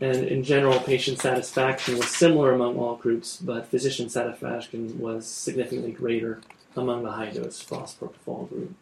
[0.01, 5.91] And in general, patient satisfaction was similar among all groups, but physician satisfaction was significantly
[5.91, 6.41] greater
[6.77, 8.75] among the high dose phosphopropofol group.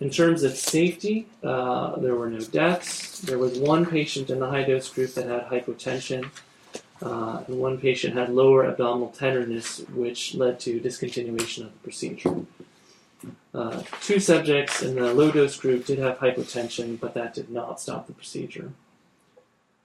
[0.00, 3.20] In terms of safety, uh, there were no deaths.
[3.20, 6.28] There was one patient in the high dose group that had hypotension,
[7.00, 12.34] uh, and one patient had lower abdominal tenderness, which led to discontinuation of the procedure.
[13.54, 17.80] Uh, two subjects in the low dose group did have hypotension, but that did not
[17.80, 18.72] stop the procedure.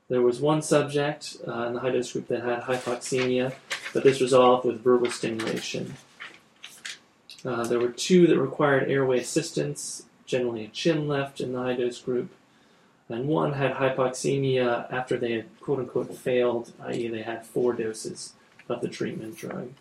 [0.09, 3.53] There was one subject uh, in the high dose group that had hypoxemia,
[3.93, 5.93] but this resolved with verbal stimulation.
[7.45, 11.75] Uh, there were two that required airway assistance, generally a chin lift in the high
[11.75, 12.31] dose group,
[13.09, 18.33] and one had hypoxemia after they had quote unquote failed, i.e., they had four doses
[18.67, 19.71] of the treatment drug.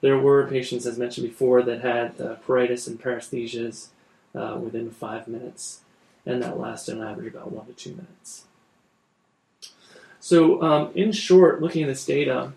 [0.00, 3.88] There were patients, as mentioned before, that had uh, pruritus and paresthesias
[4.34, 5.80] uh, within five minutes,
[6.24, 8.44] and that lasted on average about one to two minutes.
[10.20, 12.52] So, um, in short, looking at this data,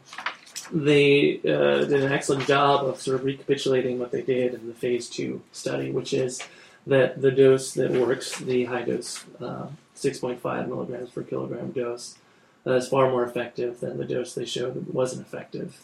[0.74, 4.74] they uh, did an excellent job of sort of recapitulating what they did in the
[4.74, 6.41] phase two study, which is
[6.88, 12.17] that the dose that works, the high dose, uh, 6.5 milligrams per kilogram dose,
[12.65, 15.80] uh, is far more effective than the dose they showed that wasn't effective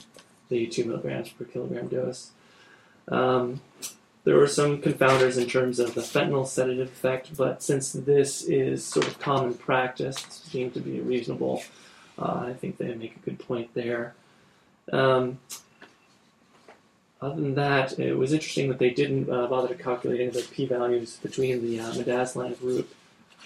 [0.49, 2.31] the 2 milligrams per kilogram dose.
[3.07, 3.61] Um,
[4.23, 8.83] there were some confounders in terms of the fentanyl sedative effect, but since this is
[8.83, 11.63] sort of common practice, it's deemed to be reasonable,
[12.17, 14.15] uh, I think they make a good point there.
[14.91, 15.39] Um,
[17.21, 20.35] other than that, it was interesting that they didn't uh, bother to calculate any of
[20.35, 22.93] the p-values between the uh, midazolam group,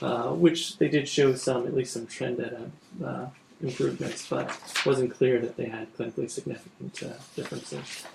[0.02, 2.70] uh, which they did show some, at least some trend data
[3.04, 3.26] uh,
[3.64, 8.06] improvements, but it wasn't clear that they had clinically significant uh, differences.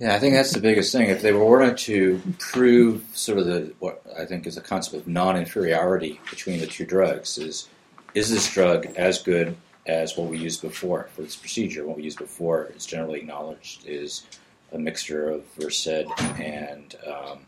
[0.00, 1.08] Yeah, I think that's the biggest thing.
[1.08, 4.96] If they were wanting to prove sort of the what I think is a concept
[4.96, 7.68] of non-inferiority between the two drugs, is
[8.12, 9.56] is this drug as good
[9.86, 11.86] as what we used before for this procedure?
[11.86, 14.26] What we used before is generally acknowledged is
[14.72, 16.06] a mixture of Versed
[16.38, 17.40] and um,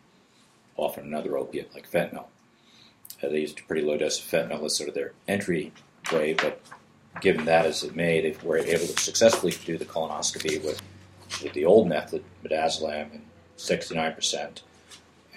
[0.76, 2.26] often another opiate like fentanyl.
[3.22, 5.72] Uh, they used a pretty low dose of fentanyl as sort of their entry
[6.12, 6.60] way, but
[7.20, 10.82] given that as it may, they were able to successfully do the colonoscopy with,
[11.42, 13.22] with the old method, midazolam, and
[13.56, 14.60] 69%,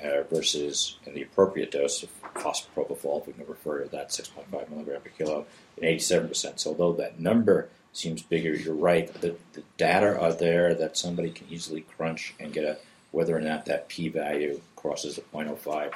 [0.04, 4.70] uh, versus in the appropriate dose of phosphopropofol, if we can refer to that 6.5
[4.70, 5.46] milligram per kilo,
[5.82, 6.60] in 87%.
[6.60, 9.14] So although that number seems bigger, you're right.
[9.22, 12.78] The, the data are there that somebody can easily crunch and get a
[13.12, 15.94] whether or not that p-value crosses the 0.05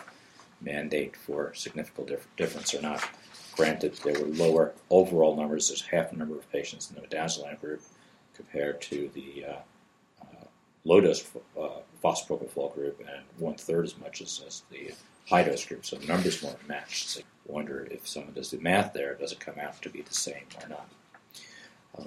[0.62, 3.04] mandate for significant dif- difference or not.
[3.56, 5.68] Granted, there were lower overall numbers.
[5.68, 7.82] There's half the number of patients in the midazolam group
[8.34, 10.46] compared to the uh, uh,
[10.86, 11.24] low dose
[11.60, 11.82] uh,
[12.74, 14.92] group, and one third as much as, as the
[15.30, 15.86] high dose group.
[15.86, 17.10] So the numbers weren't matched.
[17.10, 20.14] So wonder if someone does the math there, does it come out to be the
[20.14, 20.90] same or not?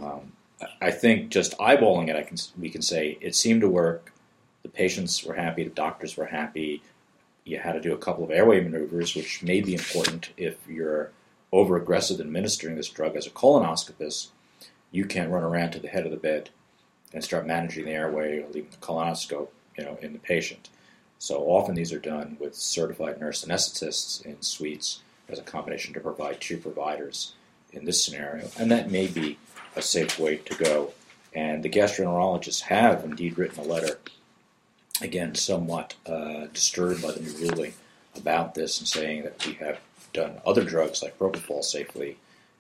[0.00, 0.32] Um,
[0.80, 4.12] I think just eyeballing it, I can we can say it seemed to work.
[4.62, 6.82] The patients were happy, the doctors were happy.
[7.44, 11.12] You had to do a couple of airway maneuvers, which may be important if you're
[11.52, 14.28] over aggressive in administering this drug as a colonoscopist.
[14.90, 16.50] You can't run around to the head of the bed
[17.12, 20.70] and start managing the airway or leaving the colonoscope, you know, in the patient.
[21.18, 26.00] So often these are done with certified nurse anesthetists in suites as a combination to
[26.00, 27.32] provide two providers
[27.72, 29.38] in this scenario, and that may be
[29.74, 30.92] a safe way to go.
[31.34, 33.98] And the gastroenterologists have indeed written a letter,
[35.02, 37.74] again, somewhat uh, disturbed by the new ruling
[38.16, 39.78] about this and saying that we have
[40.12, 42.16] done other drugs like propofol safely,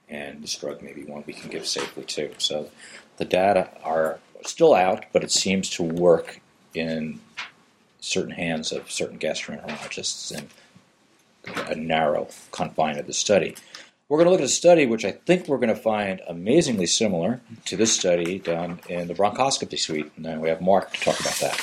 [0.08, 2.32] and this drug may be one we can give safely too.
[2.38, 2.70] So
[3.16, 6.40] the data are still out, but it seems to work
[6.74, 7.20] in
[8.00, 10.48] certain hands of certain gastroenterologists in
[11.68, 13.56] a narrow confine of the study.
[14.08, 16.86] We're going to look at a study which I think we're going to find amazingly
[16.86, 20.12] similar to this study done in the bronchoscopy suite.
[20.14, 21.56] And then we have Mark to talk about that.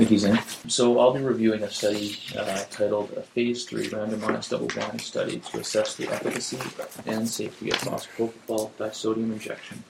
[0.00, 0.40] Thank you, Zane.
[0.68, 5.58] So I'll be reviewing a study uh, titled a Phase 3 Randomized Double-Blind Study to
[5.58, 6.58] Assess the Efficacy
[7.04, 9.84] and Safety of Phosphopropofol Disodium Injection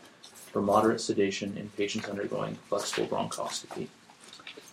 [0.50, 3.86] for Moderate Sedation in Patients Undergoing Flexible Bronchoscopy.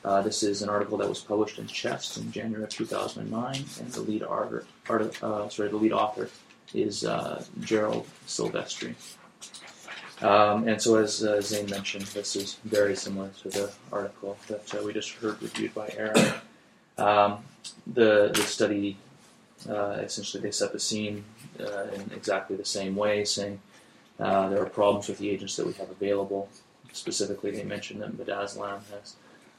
[0.08, 3.92] Uh, this is an article that was published in Chest in January of 2009, and
[3.92, 6.30] the lead, art, uh, sorry, the lead author
[6.74, 8.96] is uh, Gerald Silvestri.
[10.22, 14.74] Um, and so, as uh, Zane mentioned, this is very similar to the article that
[14.74, 16.34] uh, we just heard reviewed by Aaron.
[16.98, 17.44] Um,
[17.86, 18.96] the, the study
[19.70, 21.26] uh, essentially they set the scene
[21.60, 23.60] in exactly the same way, saying
[24.18, 26.48] there are problems with the agents that we have available.
[26.94, 29.18] Specifically, they mentioned that midazolam has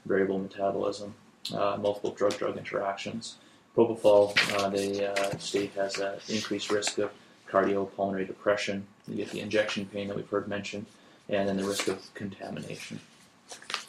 [0.09, 1.15] variable metabolism,
[1.53, 3.37] multiple drug-drug interactions,
[3.79, 7.13] Propofol, uh, they uh, state has an increased risk of
[7.49, 8.85] cardiopulmonary depression.
[9.07, 10.87] You get the injection pain that we've heard mentioned,
[11.29, 12.99] and then the risk of contamination.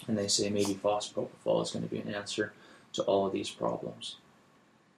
[0.07, 2.53] And they say maybe phosphopropofol is going to be an answer
[2.93, 4.17] to all of these problems.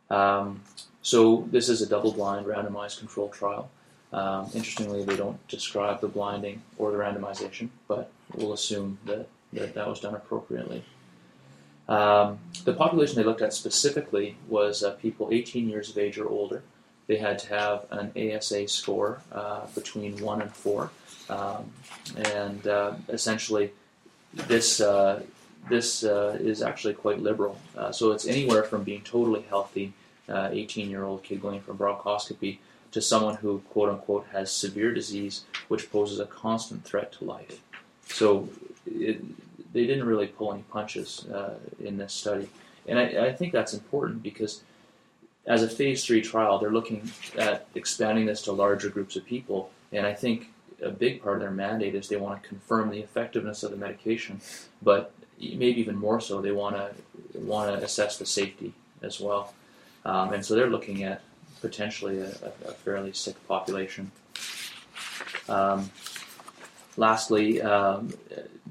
[0.09, 0.61] Um,
[1.01, 3.69] so this is a double-blind, randomized control trial.
[4.11, 9.73] Um, interestingly, they don't describe the blinding or the randomization, but we'll assume that that,
[9.73, 10.83] that was done appropriately.
[11.91, 16.29] Um, the population they looked at specifically was uh, people 18 years of age or
[16.29, 16.63] older.
[17.07, 20.89] They had to have an ASA score uh, between 1 and 4.
[21.29, 21.71] Um,
[22.15, 23.71] and uh, essentially,
[24.33, 25.23] this, uh,
[25.69, 27.59] this uh, is actually quite liberal.
[27.77, 29.91] Uh, so it's anywhere from being totally healthy,
[30.29, 32.59] 18 year old kid going for bronchoscopy,
[32.93, 37.59] to someone who, quote unquote, has severe disease which poses a constant threat to life.
[38.05, 38.47] So
[38.85, 39.21] it,
[39.73, 42.49] they didn't really pull any punches uh, in this study,
[42.87, 44.61] and I, I, think that's important because
[45.45, 49.71] as a phase three trial, they're looking at expanding this to larger groups of people,
[49.91, 50.49] and I think
[50.81, 53.77] a big part of their mandate is they want to confirm the effectiveness of the
[53.77, 54.41] medication,
[54.81, 56.91] but maybe even more so, they want to
[57.39, 59.53] want to assess the safety as well,
[60.05, 61.21] um, and so they're looking at
[61.61, 62.31] potentially a,
[62.65, 64.11] a fairly sick population.
[65.47, 65.91] Um,
[66.97, 68.13] lastly, um,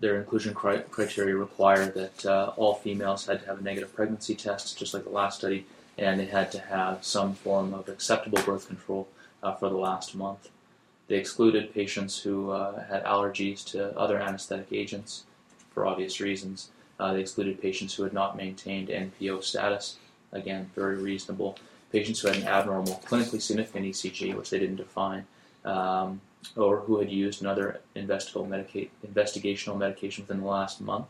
[0.01, 4.79] their inclusion criteria require that uh, all females had to have a negative pregnancy test,
[4.79, 5.66] just like the last study,
[5.99, 9.09] and they had to have some form of acceptable birth control
[9.43, 10.49] uh, for the last month.
[11.09, 15.25] They excluded patients who uh, had allergies to other anesthetic agents
[15.73, 16.71] for obvious reasons.
[16.99, 19.97] Uh, they excluded patients who had not maintained NPO status,
[20.33, 21.59] again, very reasonable.
[21.93, 25.27] Patients who had an abnormal, clinically significant ECG, which they didn't define.
[25.64, 26.21] Um,
[26.57, 31.09] or who had used another investigational, medica- investigational medication within the last month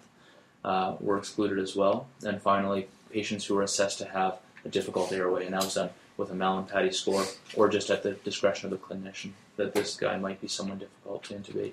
[0.64, 2.06] uh, were excluded as well.
[2.24, 5.90] And finally, patients who were assessed to have a difficult airway, and that was done
[6.16, 7.24] with a Mallampati score
[7.56, 11.24] or just at the discretion of the clinician that this guy might be someone difficult
[11.24, 11.72] to intubate.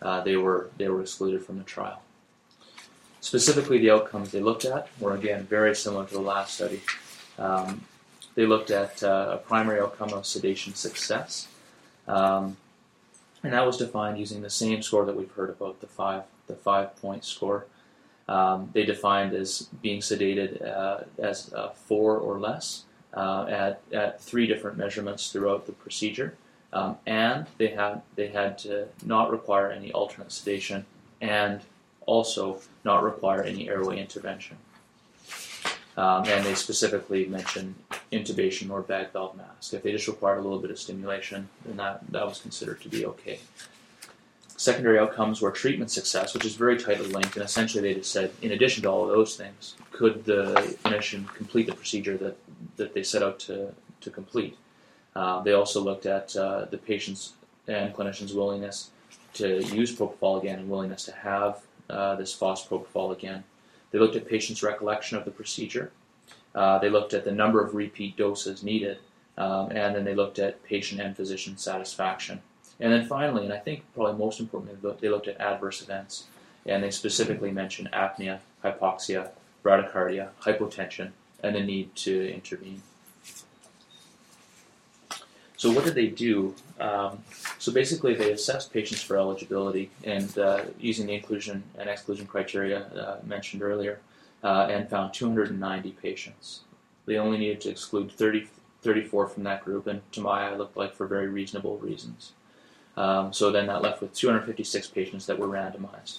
[0.00, 2.00] Uh, they were they were excluded from the trial.
[3.20, 6.80] Specifically, the outcomes they looked at were again very similar to the last study.
[7.38, 7.82] Um,
[8.36, 11.48] they looked at uh, a primary outcome of sedation success.
[12.06, 12.56] Um,
[13.42, 16.54] and that was defined using the same score that we've heard about the five the
[16.54, 17.66] five point score.
[18.28, 22.84] Um, they defined as being sedated uh, as uh, four or less
[23.14, 26.36] uh, at, at three different measurements throughout the procedure.
[26.72, 30.84] Um, and they had they had to not require any alternate sedation
[31.20, 31.62] and
[32.04, 34.58] also not require any airway intervention.
[35.98, 37.74] Um, and they specifically mentioned
[38.12, 39.74] intubation or bag valve mask.
[39.74, 42.88] If they just required a little bit of stimulation, then that, that was considered to
[42.88, 43.40] be okay.
[44.56, 48.30] Secondary outcomes were treatment success, which is very tightly linked, and essentially they just said,
[48.42, 52.36] in addition to all of those things, could the clinician complete the procedure that,
[52.76, 54.56] that they set out to, to complete?
[55.16, 57.32] Uh, they also looked at uh, the patient's
[57.66, 58.90] and clinician's willingness
[59.34, 63.42] to use propofol again and willingness to have uh, this phosphopropofol again.
[63.90, 65.92] They looked at patients' recollection of the procedure.
[66.54, 68.98] Uh, they looked at the number of repeat doses needed,
[69.36, 72.42] um, and then they looked at patient and physician satisfaction.
[72.80, 76.24] And then finally, and I think probably most importantly, they looked at adverse events,
[76.66, 79.30] and they specifically mentioned apnea, hypoxia,
[79.64, 81.10] bradycardia, hypotension,
[81.42, 82.82] and the need to intervene.
[85.58, 86.54] So what did they do?
[86.78, 87.18] Um,
[87.58, 92.84] so basically, they assessed patients for eligibility and uh, using the inclusion and exclusion criteria
[92.84, 93.98] uh, mentioned earlier,
[94.44, 96.60] uh, and found 290 patients.
[97.06, 98.46] They only needed to exclude 30,
[98.82, 102.34] 34 from that group, and to my eye, looked like for very reasonable reasons.
[102.96, 106.18] Um, so then that left with 256 patients that were randomized.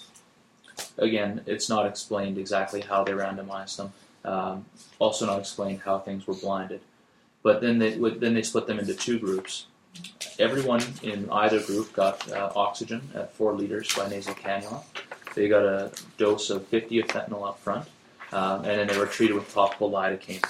[0.98, 3.92] Again, it's not explained exactly how they randomized them.
[4.22, 4.66] Um,
[4.98, 6.82] also, not explained how things were blinded.
[7.42, 9.66] But then they would, then they split them into two groups.
[10.38, 14.82] Everyone in either group got uh, oxygen at four liters by nasal cannula.
[15.34, 17.88] They got a dose of 50 of fentanyl up front,
[18.32, 20.44] um, and then they were treated with topical lidocaine.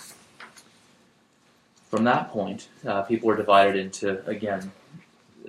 [1.91, 4.71] From that point, uh, people were divided into again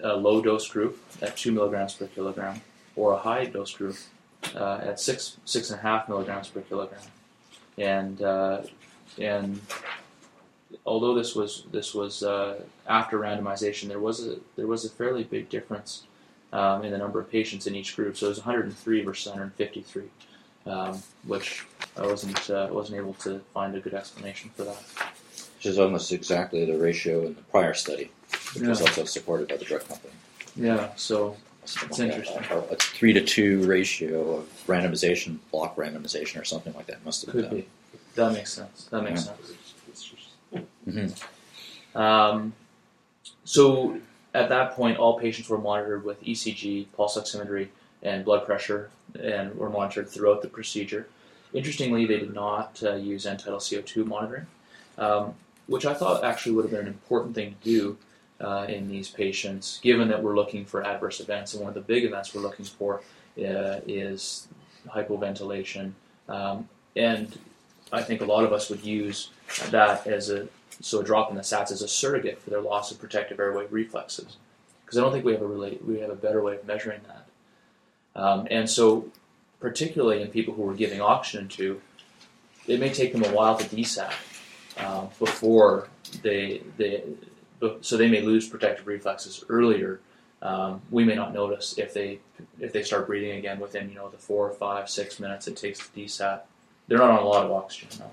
[0.02, 2.62] a low dose group at two milligrams per kilogram,
[2.96, 3.96] or a high dose group
[4.56, 7.02] uh, at six six and a half milligrams per kilogram,
[7.78, 8.62] and uh,
[9.20, 9.62] and
[10.86, 15.24] although this was this was uh, after randomization, there was a there was a fairly
[15.24, 16.04] big difference
[16.54, 18.18] um, in the number of patients in each group.
[18.18, 20.04] So it was 103 versus 153,
[20.66, 21.66] um, which
[21.98, 24.84] I wasn't uh, wasn't able to find a good explanation for that.
[25.58, 28.10] Which is almost exactly the ratio in the prior study,
[28.56, 30.14] which was also supported by the drug company.
[30.56, 32.58] Yeah, so Something It's like interesting.
[32.58, 37.24] A, a three to two ratio of randomization, block randomization, or something like that must
[37.24, 37.60] have been could done.
[37.60, 37.68] be.
[38.16, 38.86] That makes sense.
[38.90, 39.36] That makes Yeah.
[39.36, 39.52] sense.
[40.92, 41.96] Mhm.
[41.96, 42.54] Um,
[43.44, 44.00] so
[44.34, 47.70] at that point, all patients were monitored with ECG, pulse oximetry,
[48.02, 48.90] and blood pressure,
[49.20, 51.08] and were monitored throughout the procedure.
[51.54, 54.48] Interestingly, they did not uh, use end-tidal CO2 monitoring,
[54.98, 55.36] um,
[55.68, 57.98] which I thought actually would have been an important thing to do
[58.40, 61.54] uh, in these patients, given that we're looking for adverse events.
[61.54, 63.02] And one of the big events we're looking for
[63.38, 64.48] uh, is
[64.88, 65.92] hypoventilation.
[66.28, 67.38] Um, and
[67.92, 69.30] I think a lot of us would use
[69.70, 70.48] that as a
[70.80, 73.66] so a drop in the SATs is a surrogate for their loss of protective airway
[73.70, 74.38] reflexes,
[74.86, 77.02] because I don't think we have a really we have a better way of measuring
[77.08, 78.22] that.
[78.22, 79.08] Um, and so,
[79.60, 81.82] particularly in people who we're giving oxygen to,
[82.68, 84.14] it may take them a while to desat
[84.78, 85.90] um, before
[86.24, 87.04] they they
[87.82, 90.00] so they may lose protective reflexes earlier.
[90.42, 92.20] Um, we may not notice if they
[92.60, 95.80] if they start breathing again within you know the four, five, six minutes it takes
[95.80, 96.42] to desat.
[96.88, 97.90] They're not on a lot of oxygen.
[98.00, 98.12] No.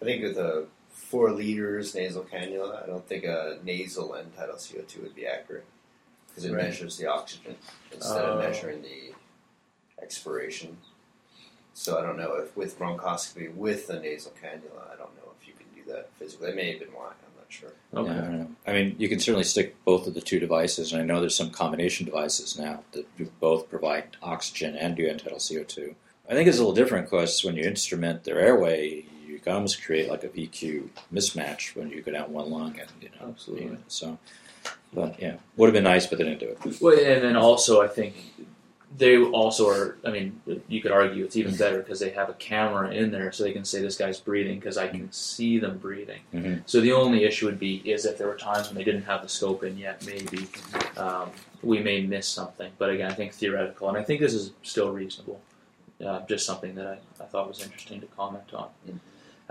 [0.00, 0.64] I think a
[1.12, 5.66] four liters nasal cannula, I don't think a nasal end tidal CO2 would be accurate
[6.28, 6.64] because it Right.
[6.64, 7.56] measures the oxygen
[7.92, 8.32] instead Oh.
[8.32, 9.12] of measuring the
[10.02, 10.78] expiration.
[11.74, 15.46] So I don't know if with bronchoscopy with a nasal cannula, I don't know if
[15.46, 16.48] you can do that physically.
[16.48, 17.08] It may have been why.
[17.08, 17.72] I'm not sure.
[17.92, 18.10] Okay.
[18.10, 18.50] Yeah, I don't know.
[18.66, 21.36] I mean, you can certainly stick both of the two devices, and I know there's
[21.36, 25.94] some combination devices now that do both provide oxygen and do end-tidal CO2.
[26.26, 29.04] I think it's a little different because when you instrument their airway,
[29.42, 32.88] you can almost create like a VQ mismatch when you go down one lung, and
[33.00, 33.64] you know, Absolutely.
[33.66, 34.18] you know, so.
[34.94, 36.80] But yeah, would have been nice, but they didn't do it.
[36.80, 38.14] Well, and then also, I think
[38.96, 39.96] they also are.
[40.04, 43.32] I mean, you could argue it's even better because they have a camera in there,
[43.32, 46.20] so they can say this guy's breathing because I can see them breathing.
[46.32, 46.62] Mhm.
[46.66, 49.22] So the only issue would be is if there were times when they didn't have
[49.22, 50.46] the scope in yet, maybe
[50.96, 51.30] um,
[51.64, 52.70] we may miss something.
[52.78, 55.40] But again, I think theoretical, and I think this is still reasonable.
[56.04, 58.68] Uh, just something that I, I thought was interesting to comment on.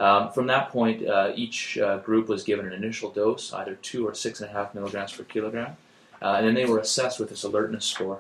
[0.02, 4.07] Um, from that point, uh, each uh, group was given an initial dose, either two
[4.07, 5.78] or six and a half milligrams per kilogram,
[6.23, 8.19] uh, and then they were assessed with this alertness score.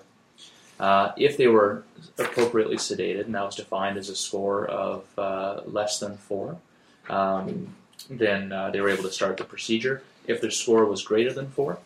[0.79, 1.83] Uh, if they were
[2.19, 6.57] appropriately sedated, and that was defined as a score of uh, less than four,
[7.09, 7.75] um,
[8.11, 10.03] then uh, they were able to start the procedure.
[10.27, 11.79] If their score was greater than four,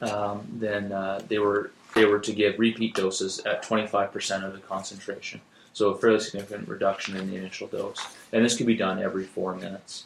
[0.00, 0.88] um, then
[1.28, 5.40] they were they were to give repeat doses at 25% of the concentration.
[5.72, 8.04] So a fairly significant reduction in the initial dose.
[8.32, 10.04] And this could be done every four minutes.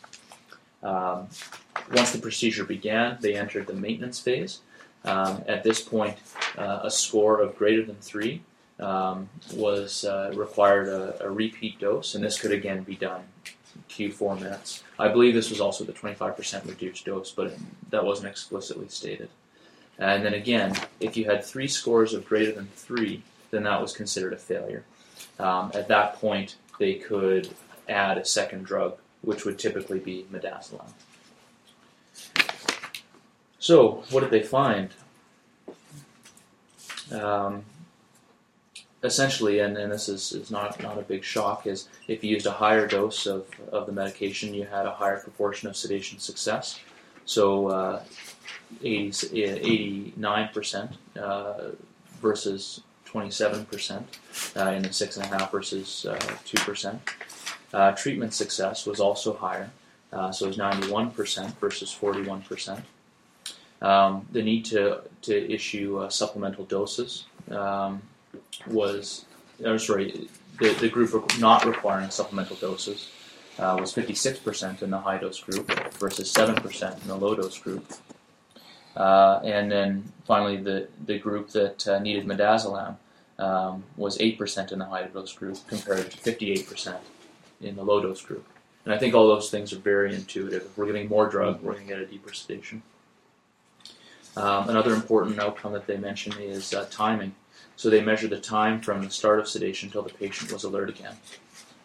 [0.83, 1.29] Um,
[1.93, 4.61] once the procedure began, they entered the maintenance phase.
[5.05, 6.17] Um, at this point,
[6.59, 8.43] uh, a score of greater than three
[8.79, 13.23] um, was uh, required a, a, repeat dose, and this could again be done
[13.89, 14.83] Q4 minutes.
[14.99, 17.55] I believe this was also the 25% reduced dose, but
[17.91, 19.29] that wasn't explicitly stated.
[19.99, 23.93] And then again, if you had three scores of greater than three, then that was
[23.93, 24.85] considered a failure.
[25.39, 27.51] Um, at that point, they could
[27.91, 30.91] add a second drug, which would typically be midazolam.
[33.59, 34.91] So, what did they find?
[37.13, 37.65] Um,
[39.03, 42.47] essentially, and, and this is, is not, not a big shock, is if you used
[42.47, 46.81] a higher dose of, of the medication, you had a higher proportion of sedation success.
[47.25, 48.03] So, uh,
[48.83, 49.11] 80,
[50.19, 51.55] 89% uh,
[52.21, 54.03] versus 27%
[54.57, 56.99] uh, in the 6.5 versus uh, 2%.
[57.73, 59.71] Uh, treatment success was also higher,
[60.13, 62.83] uh, so it was 91% versus 41%.
[63.83, 68.03] Um, the need to, to issue uh, supplemental doses um,
[68.67, 69.25] was,
[69.65, 70.29] or sorry,
[70.59, 73.09] the, the group not requiring supplemental doses
[73.59, 77.91] uh, was 56% in the high dose group versus 7% in the low dose group.
[78.97, 82.97] Uh, and then finally, the, the group that uh, needed midazolam
[83.39, 86.97] um, was 8% in the high dose group compared to 58%
[87.61, 88.47] in the low dose group.
[88.85, 90.63] And I think all those things are very intuitive.
[90.63, 92.83] If we're getting more drug, we're going to get a deeper sedation.
[94.37, 97.35] Um, another important outcome that they mention is uh, timing.
[97.77, 100.89] So they measured the time from the start of sedation until the patient was alert
[100.89, 101.17] again.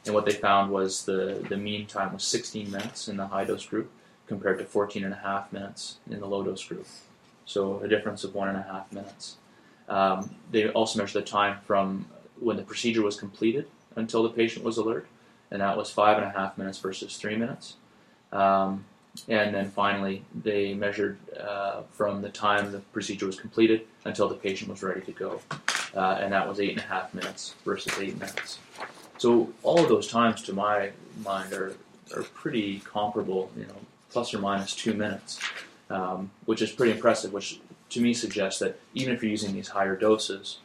[0.06, 3.46] And what they found was the, the mean time was 16 minutes in the high
[3.46, 3.92] dose group
[4.28, 6.86] compared to 14 and a half minutes in the low dose group.
[7.46, 9.38] So a difference of one and a half minutes.
[9.88, 12.08] Um, they also measured the time from
[12.40, 15.08] when the procedure was completed until the patient was alert,
[15.56, 17.78] and that was five and a half minutes versus three minutes.
[18.34, 18.84] Um,
[19.30, 24.36] and then finally, they measured uh, from the time the procedure was completed until the
[24.36, 25.40] patient was ready to go,
[25.96, 28.60] uh, and that was eight and a half minutes versus eight minutes.
[29.18, 30.92] So all of those times, to my
[31.24, 31.78] mind, are
[32.14, 33.50] are pretty comparable.
[33.58, 33.80] You know,
[34.10, 35.40] plus or minus two minutes,
[35.90, 37.32] um, which is pretty impressive.
[37.32, 37.62] Which
[37.92, 40.58] to me suggests that even if you're using these higher doses,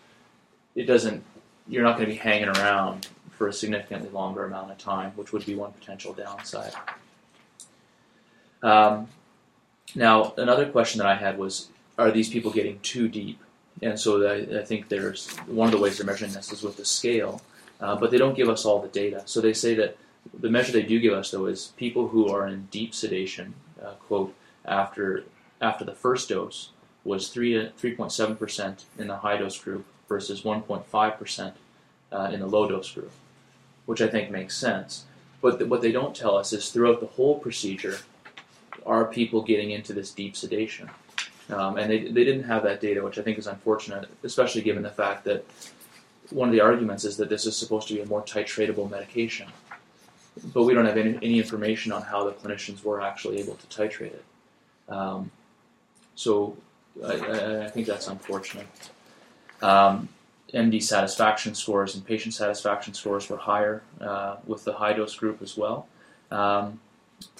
[0.74, 1.22] it doesn't.
[1.68, 3.06] You're not going to be hanging around
[3.40, 6.74] for a significantly longer amount of time, which would be one potential downside.
[8.62, 9.08] Um,
[9.94, 13.38] now, another question that I had was, are these people getting too deep?
[13.80, 16.76] And so I, I think there's one of the ways they're measuring this is with
[16.76, 17.40] the scale,
[17.80, 19.22] uh, but they don't give us all the data.
[19.24, 19.96] So they say that
[20.38, 23.92] the measure they do give us though is people who are in deep sedation, uh,
[24.06, 24.34] quote
[24.66, 25.24] after
[25.62, 26.72] after the first dose
[27.04, 31.18] was three three point seven percent in the high dose group versus one point five
[31.18, 31.56] percent
[32.12, 33.12] uh, in the low dose group,
[33.90, 35.04] which I think makes sense.
[35.42, 37.98] But th- what they don't tell us is throughout the whole procedure,
[38.86, 40.88] are people getting into this deep sedation?
[41.48, 44.84] Um, and they, they didn't have that data, which I think is unfortunate, especially given
[44.84, 45.44] the fact that
[46.30, 49.48] one of the arguments is that this is supposed to be a more titratable medication.
[50.54, 53.66] But we don't have any, any information on how the clinicians were actually able to
[53.66, 54.24] titrate it.
[54.88, 55.32] Um,
[56.14, 56.56] so
[57.04, 58.68] I, I, I, think that's unfortunate.
[59.60, 60.08] Um,
[60.54, 65.42] MD satisfaction scores and patient satisfaction scores were higher uh, with the high dose group
[65.42, 65.86] as well.
[66.30, 66.80] Um,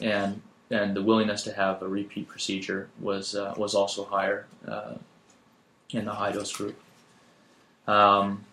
[0.00, 4.94] and and the willingness to have a repeat procedure was uh, was also higher uh,
[5.90, 6.78] in the high dose group.
[7.86, 8.44] Um,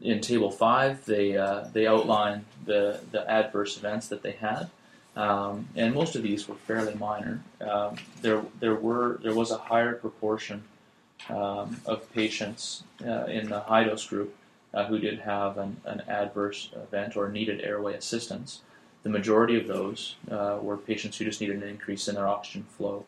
[0.00, 4.70] in Table Five, they uh, they outline the the adverse events that they had,
[5.16, 7.42] um, and most of these were fairly minor.
[7.60, 10.62] Um, there there were there was a higher proportion
[11.28, 14.34] um, of patients uh, in the high dose group
[14.72, 18.60] uh, who did have an, an adverse event or needed airway assistance.
[19.02, 22.64] The majority of those uh, were patients who just needed an increase in their oxygen
[22.76, 23.04] flow.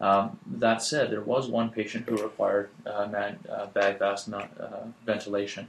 [0.00, 4.46] Um, that said, there was one patient who required uh, man, uh, bag vast uh,
[5.04, 5.68] ventilation,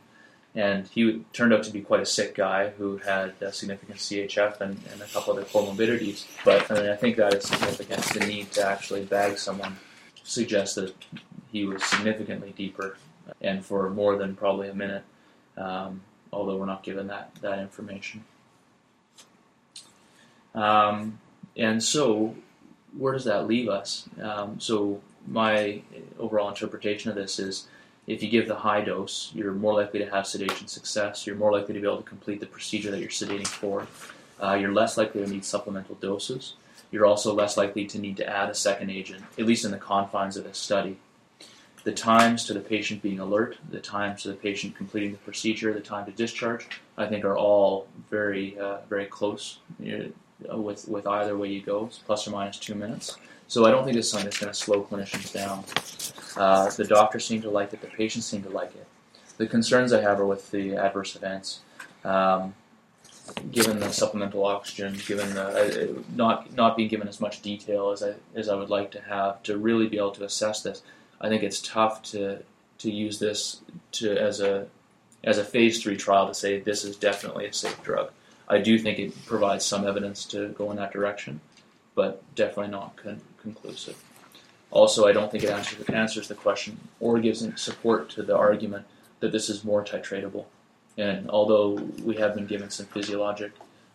[0.55, 4.79] and he turned out to be quite a sick guy who had significant CHF and,
[4.91, 6.25] and, a couple other comorbidities.
[6.45, 8.03] But I, mean, I think that is significant.
[8.03, 9.77] The need to actually bag someone
[10.23, 10.93] suggests that
[11.51, 12.97] he was significantly deeper
[13.41, 15.03] and for more than probably a minute,
[15.57, 16.01] um,
[16.31, 18.23] although we're not given that, that information.
[20.53, 21.19] Um,
[21.55, 22.35] and so,
[22.97, 24.09] where does that leave us?
[24.21, 25.81] Um, so, my
[26.19, 27.67] overall interpretation of this is
[28.07, 31.25] if you give the high dose, you're more likely to have sedation success.
[31.27, 33.87] You're more likely to be able to complete the procedure that you're sedating for.
[34.41, 36.55] Uh, you're less likely to need supplemental doses.
[36.91, 39.77] You're also less likely to need to add a second agent, at least in the
[39.77, 40.97] confines of this study.
[41.83, 45.73] The times to the patient being alert, the times to the patient completing the procedure,
[45.73, 46.67] the time to discharge,
[46.97, 50.13] I think are all very uh, very close you
[50.47, 53.17] know, with with either way you go, plus or minus two minutes.
[53.47, 55.65] So I don't think this is something that's going to slow clinicians down.
[56.37, 58.87] Uh, the doctors seem to like it, the patients seem to like it.
[59.37, 61.59] The concerns I have are with the adverse events.
[62.05, 62.53] Um,
[63.51, 68.03] given the supplemental oxygen, given the uh, not not being given as much detail as
[68.03, 70.81] I as I would like to have to really be able to assess this,
[71.21, 72.39] I think it's tough to
[72.79, 73.61] to use this
[73.93, 74.67] to as a
[75.23, 78.11] as a phase three trial to say this is definitely a safe drug.
[78.49, 81.39] I do think it provides some evidence to go in that direction,
[81.95, 83.95] but definitely not con- conclusive.
[84.71, 88.85] Also, I don't think it answers, answers the question or gives support to the argument
[89.19, 90.45] that this is more titratable.
[90.97, 91.73] And although
[92.03, 93.51] we have been given some physiologic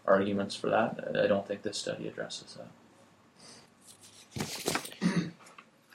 [0.06, 2.68] arguments for that, I don't think this study addresses that.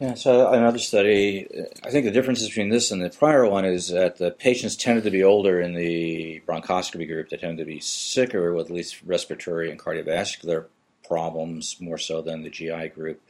[0.01, 1.47] Yeah, so another study,
[1.83, 5.03] I think the difference between this and the prior one is that the patients tended
[5.03, 7.29] to be older in the bronchoscopy group.
[7.29, 10.65] They tended to be sicker with at least respiratory and cardiovascular
[11.07, 13.21] problems more so than the GI group.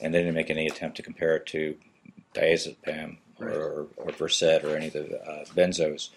[0.00, 1.76] And they didn't make any attempt to compare it to
[2.32, 6.10] diazepam or, or Versed or any of the uh, benzos.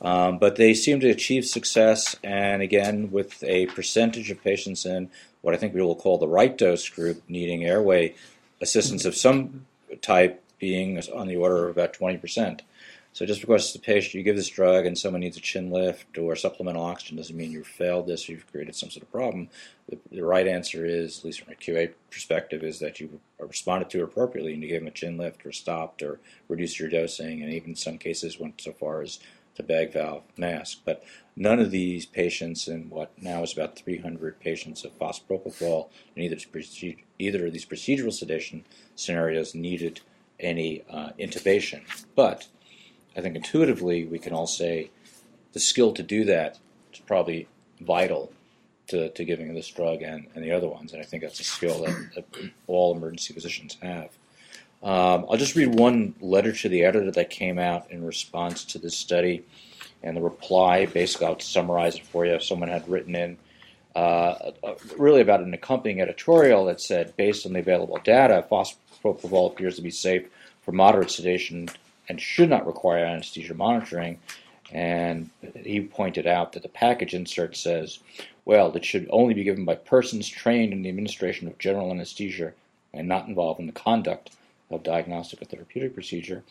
[0.00, 5.10] Um, but they seem to achieve success, and again, with a percentage of patients in
[5.42, 8.14] what I think we will call the right dose group needing airway
[8.60, 9.66] assistance of some
[10.02, 12.60] type being on the order of about 20%.
[13.12, 16.18] So just because the patient you give this drug and someone needs a chin lift
[16.18, 19.48] or supplemental oxygen doesn't mean you've failed this or you've created some sort of problem.
[19.88, 23.90] The, the right answer is, at least from a QA perspective, is that you responded
[23.90, 27.42] to appropriately and you gave them a chin lift or stopped or reduced your dosing
[27.42, 29.18] and even in some cases went so far as
[29.58, 30.78] to bag valve mask.
[30.84, 31.04] But
[31.36, 36.38] none of these patients in what now is about 300 patients of fospropofol in either,
[37.18, 38.64] either of these procedural sedation
[38.96, 40.00] scenarios needed
[40.40, 41.82] any uh, intubation.
[42.14, 42.46] But
[43.16, 44.90] I think intuitively we can all say
[45.52, 46.58] the skill to do that
[46.92, 47.48] is probably
[47.80, 48.32] vital
[48.88, 50.92] to, to giving this drug and, and the other ones.
[50.92, 54.10] And I think that's a skill that, that all emergency physicians have.
[54.82, 58.78] Um, I'll just read one letter to the editor that came out in response to
[58.78, 59.44] this study.
[60.02, 62.38] And the reply, basically, I'll summarize it for you.
[62.40, 63.36] Someone had written in
[63.96, 69.50] uh, uh, really about an accompanying editorial that said, based on the available data, fospropofol
[69.50, 70.28] appears to be safe
[70.62, 71.68] for moderate sedation
[72.08, 74.20] and should not require anesthesia monitoring.
[74.70, 75.30] And
[75.64, 77.98] he pointed out that the package insert says,
[78.44, 82.52] well, it should only be given by persons trained in the administration of general anesthesia
[82.94, 84.30] and not involved in the conduct
[84.70, 86.44] of diagnostic or therapeutic procedure.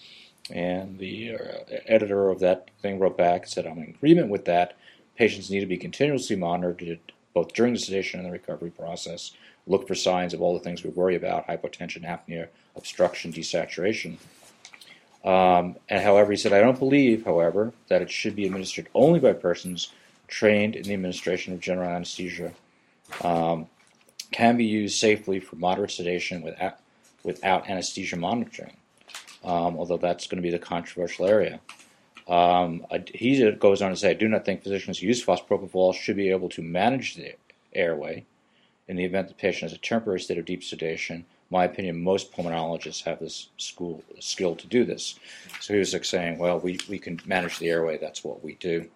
[0.49, 4.45] And the uh, editor of that thing wrote back and said, I'm in agreement with
[4.45, 4.77] that.
[5.15, 6.99] Patients need to be continuously monitored
[7.33, 9.31] both during the sedation and the recovery process.
[9.65, 14.17] Look for signs of all the things we worry about hypotension, apnea, obstruction, desaturation.
[15.25, 19.19] Um, and however, he said, I don't believe, however, that it should be administered only
[19.19, 19.91] by persons
[20.27, 22.53] trained in the administration of general anesthesia.
[23.21, 23.67] Um,
[24.31, 26.79] can be used safely for moderate sedation without,
[27.27, 28.77] without anesthesia monitoring,
[29.43, 31.59] um, although that's going to be the controversial area.
[32.27, 36.15] Um, he goes on to say, I do not think physicians who use fospropofol should
[36.15, 37.35] be able to manage the
[37.73, 38.25] airway
[38.87, 41.25] in the event the patient has a temporary state of deep sedation.
[41.49, 45.19] my opinion, most pulmonologists have this school, skill to do this.
[45.59, 48.55] So he was like saying, well, we, we can manage the airway, that's what we
[48.55, 48.87] do.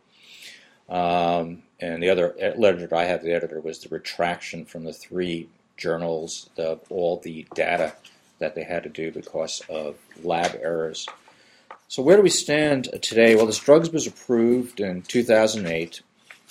[0.90, 4.94] Um, and the other letter that I have the editor was the retraction from the
[4.94, 7.94] three journals of all the data
[8.42, 11.08] that they had to do because of lab errors.
[11.88, 13.36] So where do we stand today?
[13.36, 16.02] Well, this drug was approved in 2008,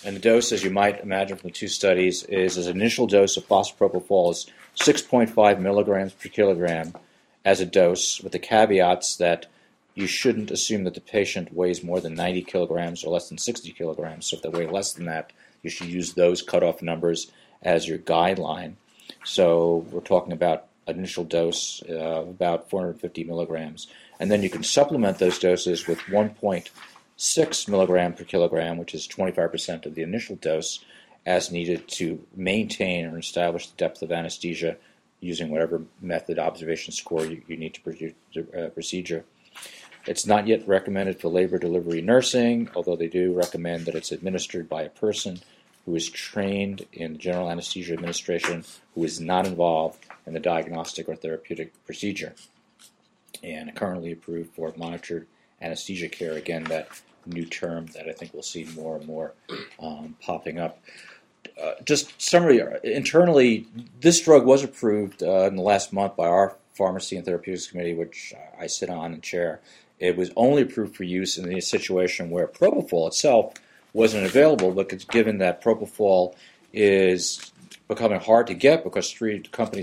[0.04, 3.36] and the dose, as you might imagine from the two studies, is an initial dose
[3.36, 4.46] of fospropofol is
[4.78, 6.94] 6.5 milligrams per kilogram
[7.44, 9.46] as a dose, with the caveats that
[9.94, 13.72] you shouldn't assume that the patient weighs more than 90 kilograms or less than 60
[13.72, 14.26] kilograms.
[14.26, 17.30] So if they weigh less than that, you should use those cutoff numbers
[17.62, 18.74] as your guideline.
[19.24, 23.86] So we're talking about initial dose uh, of about 450 milligrams.
[24.18, 29.86] And then you can supplement those doses with 1.6 milligram per kilogram, which is 25%
[29.86, 30.84] of the initial dose,
[31.26, 34.76] as needed to maintain or establish the depth of anesthesia
[35.20, 38.14] using whatever method observation score you, you need to produce
[38.56, 39.24] uh, procedure.
[40.06, 44.68] It's not yet recommended for labor delivery nursing, although they do recommend that it's administered
[44.68, 45.40] by a person
[45.84, 51.16] who is trained in general anesthesia administration, who is not involved in the diagnostic or
[51.16, 52.34] therapeutic procedure,
[53.42, 55.26] and currently approved for monitored
[55.60, 56.32] anesthesia care.
[56.32, 56.88] Again, that
[57.26, 59.34] new term that I think we'll see more and more
[59.80, 60.80] um, popping up.
[61.62, 63.66] Uh, just summary internally,
[64.00, 67.94] this drug was approved uh, in the last month by our Pharmacy and Therapeutics Committee,
[67.94, 69.60] which I sit on and chair,
[69.98, 73.52] it was only approved for use in the situation where propofol itself
[73.92, 76.34] wasn't available, because given that propofol
[76.72, 77.52] is
[77.88, 79.78] becoming hard to get because three companies